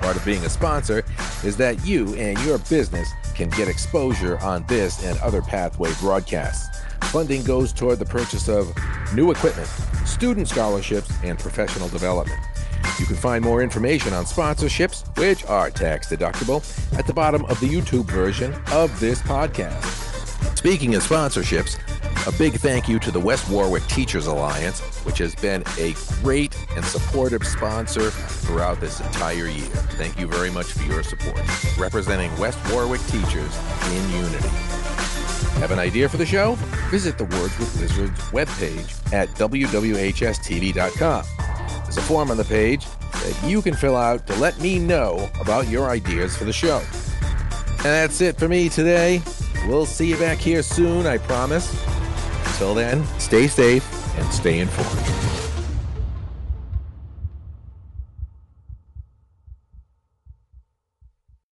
Part 0.00 0.16
of 0.16 0.24
being 0.24 0.44
a 0.44 0.48
sponsor 0.48 1.04
is 1.44 1.56
that 1.58 1.84
you 1.86 2.14
and 2.14 2.38
your 2.44 2.58
business 2.58 3.08
can 3.34 3.50
get 3.50 3.68
exposure 3.68 4.38
on 4.38 4.64
this 4.66 5.04
and 5.04 5.18
other 5.20 5.42
pathway 5.42 5.92
broadcasts. 6.00 6.80
Funding 7.10 7.42
goes 7.42 7.72
toward 7.72 7.98
the 7.98 8.04
purchase 8.04 8.48
of 8.48 8.72
new 9.14 9.30
equipment, 9.30 9.68
student 10.06 10.48
scholarships, 10.48 11.10
and 11.22 11.38
professional 11.38 11.88
development. 11.88 12.40
You 12.98 13.06
can 13.06 13.16
find 13.16 13.44
more 13.44 13.62
information 13.62 14.12
on 14.12 14.24
sponsorships, 14.24 15.04
which 15.18 15.44
are 15.46 15.70
tax 15.70 16.08
deductible, 16.08 16.62
at 16.98 17.06
the 17.06 17.14
bottom 17.14 17.44
of 17.46 17.58
the 17.60 17.68
YouTube 17.68 18.04
version 18.04 18.54
of 18.72 18.98
this 19.00 19.20
podcast. 19.22 19.84
Speaking 20.56 20.94
of 20.94 21.02
sponsorships, 21.02 21.78
a 22.26 22.32
big 22.32 22.54
thank 22.54 22.88
you 22.88 22.98
to 22.98 23.10
the 23.10 23.20
West 23.20 23.48
Warwick 23.48 23.86
Teachers 23.86 24.26
Alliance, 24.26 24.80
which 25.04 25.18
has 25.18 25.34
been 25.34 25.62
a 25.78 25.94
great 26.22 26.56
and 26.76 26.84
supportive 26.84 27.46
sponsor 27.46 28.10
throughout 28.10 28.80
this 28.80 29.00
entire 29.00 29.46
year. 29.46 29.66
Thank 29.96 30.18
you 30.18 30.26
very 30.26 30.50
much 30.50 30.66
for 30.66 30.82
your 30.84 31.02
support. 31.02 31.40
Representing 31.78 32.36
West 32.38 32.58
Warwick 32.70 33.00
teachers 33.06 33.58
in 33.92 34.10
unity. 34.10 34.48
Have 35.60 35.70
an 35.70 35.78
idea 35.78 36.08
for 36.08 36.16
the 36.16 36.26
show? 36.26 36.54
Visit 36.90 37.16
the 37.16 37.24
Words 37.24 37.58
with 37.58 37.80
Wizards 37.80 38.20
webpage 38.30 39.12
at 39.12 39.28
wwhstv.com. 39.30 41.24
There's 41.82 41.96
a 41.96 42.02
form 42.02 42.30
on 42.30 42.36
the 42.36 42.44
page 42.44 42.84
that 43.12 43.44
you 43.46 43.62
can 43.62 43.74
fill 43.74 43.96
out 43.96 44.26
to 44.26 44.36
let 44.36 44.58
me 44.60 44.78
know 44.78 45.30
about 45.40 45.68
your 45.68 45.88
ideas 45.90 46.36
for 46.36 46.44
the 46.44 46.52
show. 46.52 46.82
And 47.78 47.86
that's 47.86 48.20
it 48.20 48.38
for 48.38 48.48
me 48.48 48.68
today. 48.68 49.22
We'll 49.66 49.86
see 49.86 50.08
you 50.08 50.16
back 50.16 50.38
here 50.38 50.62
soon, 50.62 51.06
I 51.06 51.18
promise. 51.18 51.89
Until 52.60 52.74
then, 52.74 53.06
stay 53.18 53.46
safe 53.48 54.18
and 54.18 54.30
stay 54.30 54.58
informed. 54.58 55.19